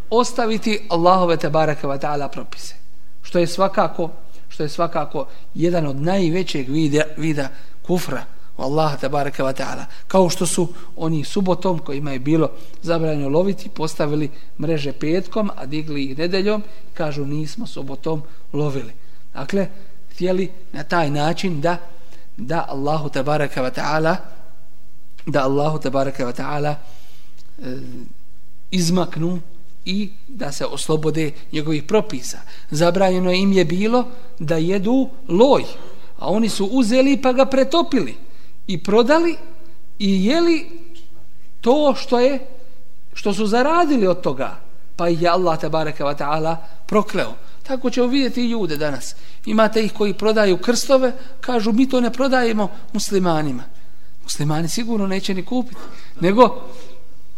[0.09, 2.75] ostaviti Allahove te baraka wa ta'ala propise
[3.21, 4.09] što je svakako
[4.53, 7.49] što je svakako jedan od najvećeg vida, vida
[7.81, 8.25] kufra.
[8.57, 9.85] Allaha te baraka wa ta'ala.
[10.07, 12.51] Kao što su oni subotom kojima je bilo
[12.81, 14.29] zabranjeno loviti postavili
[14.59, 18.21] mreže petkom a digli ih nedeljom kažu nismo subotom
[18.53, 18.93] lovili.
[19.33, 19.67] Dakle
[20.11, 21.77] htjeli na taj način da
[22.37, 24.15] da Allahu tabaraka wa ta'ala
[25.25, 26.75] da Allahu tabaraka wa ta'ala
[27.59, 27.77] e,
[28.71, 29.39] izmaknu
[29.85, 32.37] i da se oslobode njegovih propisa.
[32.71, 34.07] Zabranjeno im je bilo
[34.39, 35.63] da jedu loj,
[36.17, 38.15] a oni su uzeli pa ga pretopili
[38.67, 39.35] i prodali
[39.99, 40.69] i jeli
[41.61, 42.39] to što je
[43.13, 44.59] što su zaradili od toga
[44.95, 46.55] pa ih je Allah tabaraka wa ta'ala
[46.85, 47.33] prokleo.
[47.63, 49.15] Tako ćemo vidjeti i ljude danas.
[49.45, 53.63] Imate ih koji prodaju krstove, kažu mi to ne prodajemo muslimanima.
[54.23, 55.79] Muslimani sigurno neće ni kupiti,
[56.19, 56.63] nego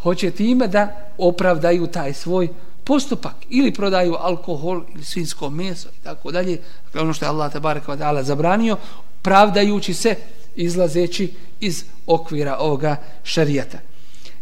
[0.03, 2.49] hoće time da opravdaju taj svoj
[2.83, 3.35] postupak.
[3.49, 6.61] Ili prodaju alkohol ili svinsko meso i tako dalje.
[6.85, 8.77] Dakle, ono što je Allah tabarak wa ta'ala zabranio,
[9.21, 10.15] pravdajući se
[10.55, 13.77] izlazeći iz okvira ovoga šerijata.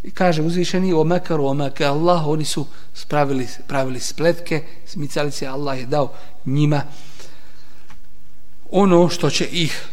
[0.03, 5.47] I kaže uzvišeni o makaru, o meka Allah, oni su spravili, pravili spletke, smicali se,
[5.47, 6.14] Allah je dao
[6.45, 6.82] njima
[8.72, 9.88] ono što će ih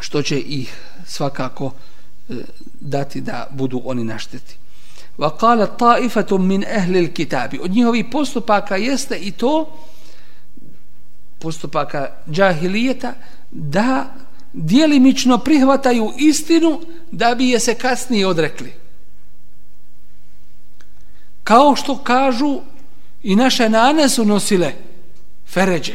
[0.00, 1.72] što će ih svakako
[2.28, 2.34] e,
[2.80, 4.56] dati da budu oni našteti.
[5.18, 7.60] Wa qala ta'ifatu min ahli al-kitab.
[7.62, 9.78] Od njihovih postupaka jeste i to
[11.38, 13.12] postupaka džahilijeta
[13.50, 14.14] da
[14.52, 16.80] dijelimično prihvataju istinu
[17.10, 18.72] da bi je se kasnije odrekli.
[21.44, 22.60] Kao što kažu
[23.22, 24.72] i naše nane su nosile
[25.46, 25.94] feređe.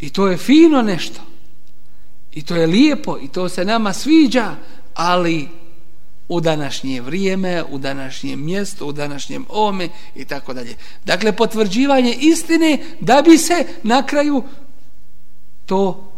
[0.00, 1.20] I to je fino nešto.
[2.32, 4.54] I to je lijepo i to se nama sviđa,
[4.94, 5.48] ali
[6.28, 10.74] u današnje vrijeme, u današnjem mjestu, u današnjem ome i tako dalje.
[11.04, 14.44] Dakle, potvrđivanje istine da bi se na kraju
[15.66, 16.13] to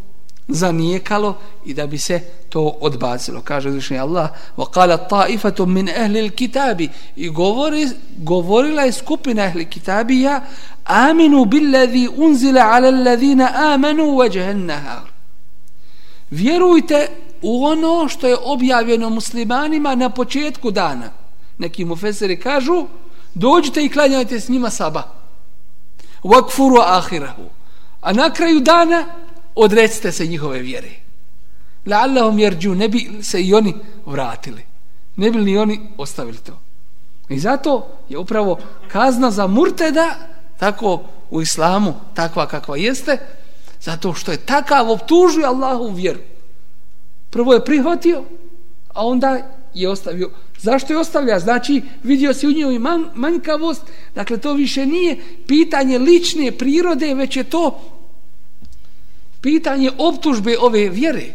[0.47, 2.19] zanijekalo i da bi se
[2.49, 3.41] to odbacilo.
[3.41, 10.41] Kaže uzvišnji Allah وَقَالَ طَائِفَةٌ مِنْ أَهْلِ الْكِتَابِ i govori, govorila je skupina ahli kitabija
[10.85, 15.11] aminu billadhi unzila ala alladhina amanu wajha an-nahar
[16.31, 17.07] vjerujte
[17.41, 21.09] u ono što je objavljeno muslimanima na početku dana
[21.57, 22.85] neki mufeseri kažu
[23.33, 25.03] dođite i klanjajte s njima saba
[26.23, 27.49] wakfuru ahirahu
[28.01, 29.05] a na kraju dana
[29.56, 30.90] odrecite se njihove vjere.
[31.86, 33.74] La'allahum jerđu, ne bi se i oni
[34.06, 34.62] vratili.
[35.16, 36.60] Ne bi li oni ostavili to.
[37.28, 40.14] I zato je upravo kazna za murteda,
[40.58, 43.18] tako u islamu, takva kakva jeste,
[43.80, 46.20] zato što je takav optužio Allahu vjeru.
[47.30, 48.24] Prvo je prihvatio,
[48.94, 49.38] a onda
[49.74, 50.30] je ostavio.
[50.58, 51.38] Zašto je ostavlja?
[51.38, 53.82] Znači, vidio se u njoj man, manjkavost.
[54.14, 57.80] Dakle, to više nije pitanje lične prirode, već je to
[59.40, 61.26] pitanje optužbe ove vjere.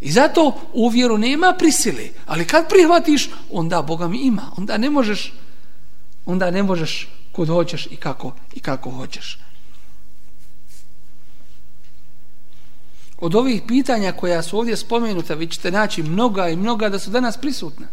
[0.00, 2.08] I zato u vjeru nema prisile.
[2.26, 4.50] Ali kad prihvatiš, onda Boga mi ima.
[4.56, 5.32] Onda ne možeš
[6.26, 9.38] onda ne možeš kod hoćeš i kako, i kako hoćeš.
[13.18, 17.10] Od ovih pitanja koja su ovdje spomenuta, vi ćete naći mnoga i mnoga da su
[17.10, 17.86] danas prisutna.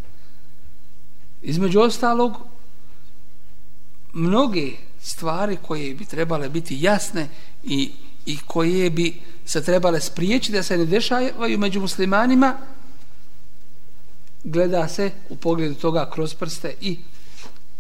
[1.41, 2.38] Između ostalog,
[4.14, 4.72] mnoge
[5.02, 7.30] stvari koje bi trebale biti jasne
[7.64, 7.91] i,
[8.26, 12.57] i koje bi se trebale spriječiti da se ne dešavaju među muslimanima
[14.43, 16.97] gleda se u pogledu toga kroz prste i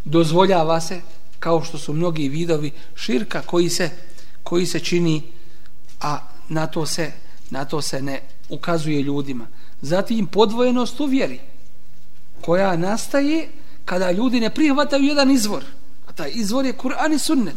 [0.05, 1.01] dozvoljava se
[1.39, 3.89] kao što su mnogi vidovi širka koji se
[4.43, 5.21] koji se čini
[6.01, 6.19] a
[6.49, 7.11] na to se
[7.49, 9.47] na to se ne ukazuje ljudima.
[9.81, 11.39] Zatim podvojenost u vjeri
[12.41, 13.49] koja nastaje
[13.85, 15.63] kada ljudi ne prihvataju jedan izvor
[16.07, 17.55] a taj izvor je Kur'an i Sunnet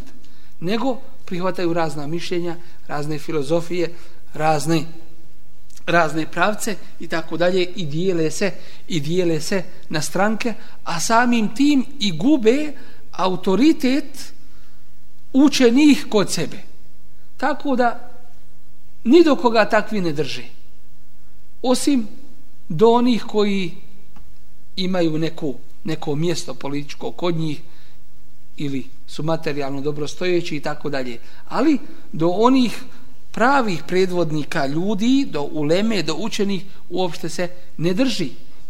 [0.60, 2.56] nego prihvataju razna mišljenja,
[2.86, 3.94] razne filozofije,
[4.34, 4.84] razne
[5.86, 8.52] razne pravce i tako dalje i dijele se
[8.88, 10.54] i dijele se na stranke,
[10.84, 12.72] a samim tim i gube
[13.12, 14.32] autoritet
[15.32, 16.58] učenih kod sebe.
[17.36, 18.10] Tako da
[19.04, 20.44] ni do koga takvi ne drži.
[21.62, 22.08] Osim
[22.68, 23.74] do onih koji
[24.76, 25.54] imaju neku,
[25.84, 27.60] neko mjesto političko kod njih
[28.56, 31.18] ili su materijalno dobrostojeći i tako dalje.
[31.48, 31.78] Ali
[32.12, 32.82] do onih
[33.32, 38.24] pravih predvodnika ljudi, do uleme, do učenih, uopšte se ne drži.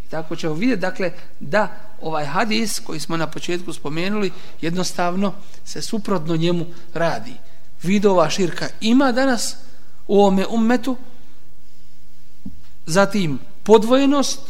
[0.07, 1.69] I tako ćemo vidjeti, dakle, da
[2.01, 5.33] ovaj hadis koji smo na početku spomenuli, jednostavno
[5.65, 7.33] se suprotno njemu radi.
[7.83, 9.57] Vidova širka ima danas
[10.09, 10.97] u ovome ummetu,
[12.87, 14.41] zatim podvojenost,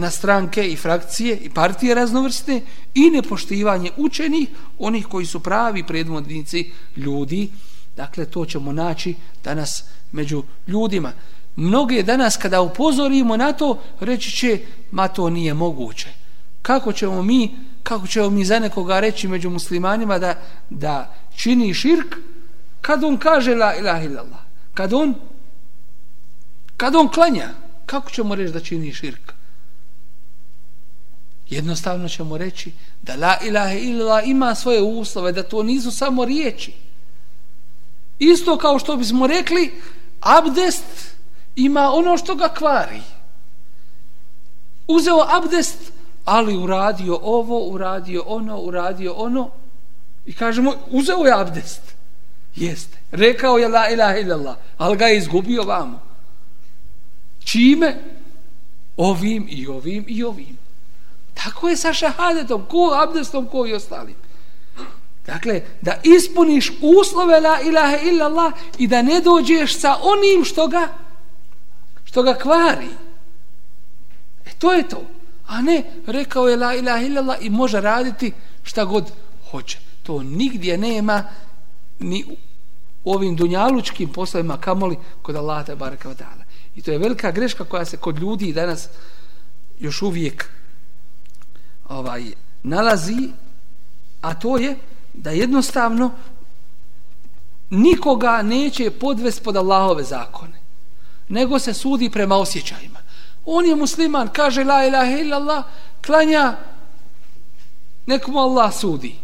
[0.00, 2.60] na stranke i frakcije i partije raznovrste
[2.94, 4.48] i nepoštivanje učenih,
[4.78, 7.50] onih koji su pravi predvodnici ljudi.
[7.96, 11.12] Dakle, to ćemo naći danas među ljudima.
[11.56, 14.58] Mnoge danas kada upozorimo na to, reći će,
[14.90, 16.08] ma to nije moguće.
[16.62, 20.34] Kako ćemo mi, kako ćemo mi za nekoga reći među muslimanima da,
[20.70, 22.16] da čini širk,
[22.80, 24.40] kad on kaže la ilaha illallah,
[24.74, 25.14] kad on,
[26.76, 27.48] kad on klanja,
[27.86, 29.39] kako ćemo reći da čini širk?
[31.50, 32.72] Jednostavno ćemo reći
[33.02, 36.72] da la ilaha illa ima svoje uslove, da to nisu samo riječi.
[38.18, 39.72] Isto kao što bismo rekli,
[40.20, 40.84] abdest
[41.56, 43.00] ima ono što ga kvari.
[44.86, 45.92] Uzeo abdest,
[46.24, 49.50] ali uradio ovo, uradio ono, uradio ono.
[50.26, 51.82] I kažemo, uzeo je abdest.
[52.56, 52.98] Jeste.
[53.10, 56.02] Rekao je la ilaha illallah, ali ga je izgubio vamo.
[57.44, 57.96] Čime?
[58.96, 60.59] Ovim i ovim i ovim.
[61.44, 64.14] Tako je sa šahadetom, ko abdestom, ko i ostali.
[65.26, 70.88] Dakle, da ispuniš uslove la ilaha illallah i da ne dođeš sa onim što ga
[72.04, 72.88] što ga kvari.
[74.46, 75.02] E to je to.
[75.46, 78.32] A ne, rekao je la ilaha illallah i može raditi
[78.62, 79.12] šta god
[79.50, 79.78] hoće.
[80.02, 81.24] To nigdje nema
[81.98, 82.24] ni
[83.04, 86.14] u ovim dunjalučkim poslovima kamoli kod Allaha te baraka
[86.76, 88.88] I to je velika greška koja se kod ljudi danas
[89.78, 90.50] još uvijek
[91.90, 92.24] ovaj
[92.62, 93.30] nalazi
[94.20, 94.76] a to je
[95.14, 96.10] da jednostavno
[97.70, 100.60] nikoga neće podvest pod Allahove zakone
[101.28, 102.98] nego se sudi prema osjećajima.
[103.44, 105.64] On je musliman kaže la ilaha illallah
[106.06, 106.56] klanja
[108.06, 109.16] nekomu Allah sudi.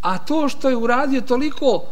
[0.00, 1.84] A to što je uradio toliko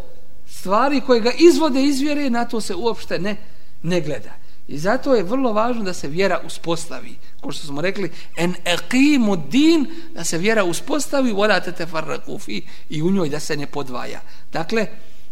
[0.46, 3.36] stvari koje ga izvode iz vjere na to se uopšte ne,
[3.82, 4.41] ne gleda.
[4.72, 7.16] I zato je vrlo važno da se vjera uspostavi.
[7.40, 13.02] Ko što smo rekli, en eqimu din, da se vjera uspostavi, volate te farrakufi i
[13.02, 14.20] u njoj da se ne podvaja.
[14.52, 14.86] Dakle,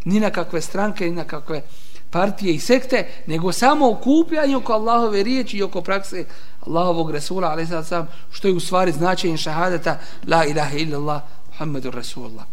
[0.04, 1.62] ni na kakve stranke, ni na kakve
[2.10, 6.24] partije i sekte, nego samo okupljanje oko Allahove riječi i oko prakse
[6.60, 11.94] Allahovog Resula, ali sad sam, što je u stvari značenje šahadata la ilaha illallah, Muhammedur
[11.94, 12.44] Rasulullah.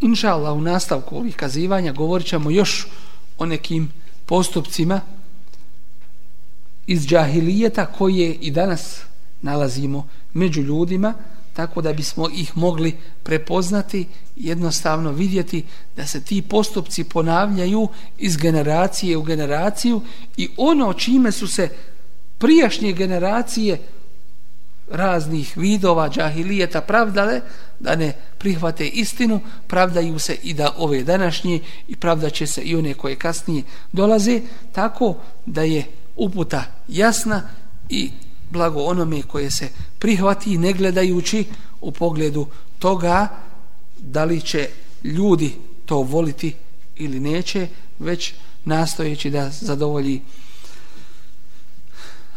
[0.00, 2.86] Inša Allah, u nastavku ovih kazivanja govorit ćemo još
[3.38, 3.92] o nekim
[4.26, 5.00] postupcima
[6.86, 9.00] iz džahilijeta koje i danas
[9.42, 11.14] nalazimo među ljudima,
[11.52, 14.06] tako da bismo ih mogli prepoznati,
[14.36, 15.64] jednostavno vidjeti
[15.96, 20.00] da se ti postupci ponavljaju iz generacije u generaciju
[20.36, 21.68] i ono čime su se
[22.38, 23.78] prijašnje generacije
[24.90, 27.40] raznih vidova džahilijeta pravdale
[27.80, 32.76] da ne prihvate istinu, pravdaju se i da ove današnje i pravda će se i
[32.76, 33.62] one koje kasnije
[33.92, 34.40] dolaze,
[34.72, 35.14] tako
[35.46, 35.84] da je
[36.16, 37.42] uputa jasna
[37.88, 38.10] i
[38.50, 39.68] blago onome koje se
[39.98, 41.44] prihvati ne gledajući
[41.80, 42.46] u pogledu
[42.78, 43.28] toga
[43.98, 44.68] da li će
[45.04, 45.52] ljudi
[45.86, 46.54] to voliti
[46.96, 47.68] ili neće,
[47.98, 50.20] već nastojeći da zadovolji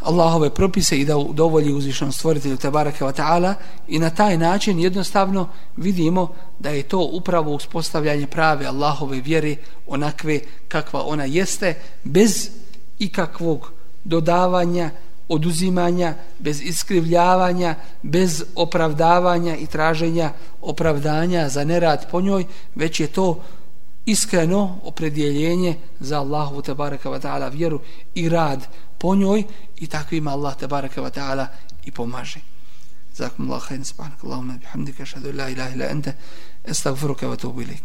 [0.07, 3.53] Allahove propise i da dovolji uzvišnom stvoritelju Tebareke wa ta'ala
[3.87, 9.55] i na taj način jednostavno vidimo da je to upravo uspostavljanje prave Allahove vjere
[9.87, 12.49] onakve kakva ona jeste bez
[12.99, 13.71] ikakvog
[14.03, 14.89] dodavanja
[15.29, 20.31] oduzimanja, bez iskrivljavanja, bez opravdavanja i traženja
[20.61, 22.45] opravdanja za nerad po njoj,
[22.75, 23.43] već je to
[24.05, 27.79] iskreno opredjeljenje za Allahu tabaraka wa ta'ala vjeru
[28.15, 28.67] i rad
[28.97, 29.43] po njoj
[29.77, 31.47] i takvima Allah te baraka wa ta'ala
[31.85, 32.39] i pomaže.
[33.15, 36.13] Zakum Allah, hajn, subhanak Allahumma, bihamdika, šadu, la ilaha illa anta
[36.69, 37.83] astaghfiruka wa tubu ilayk.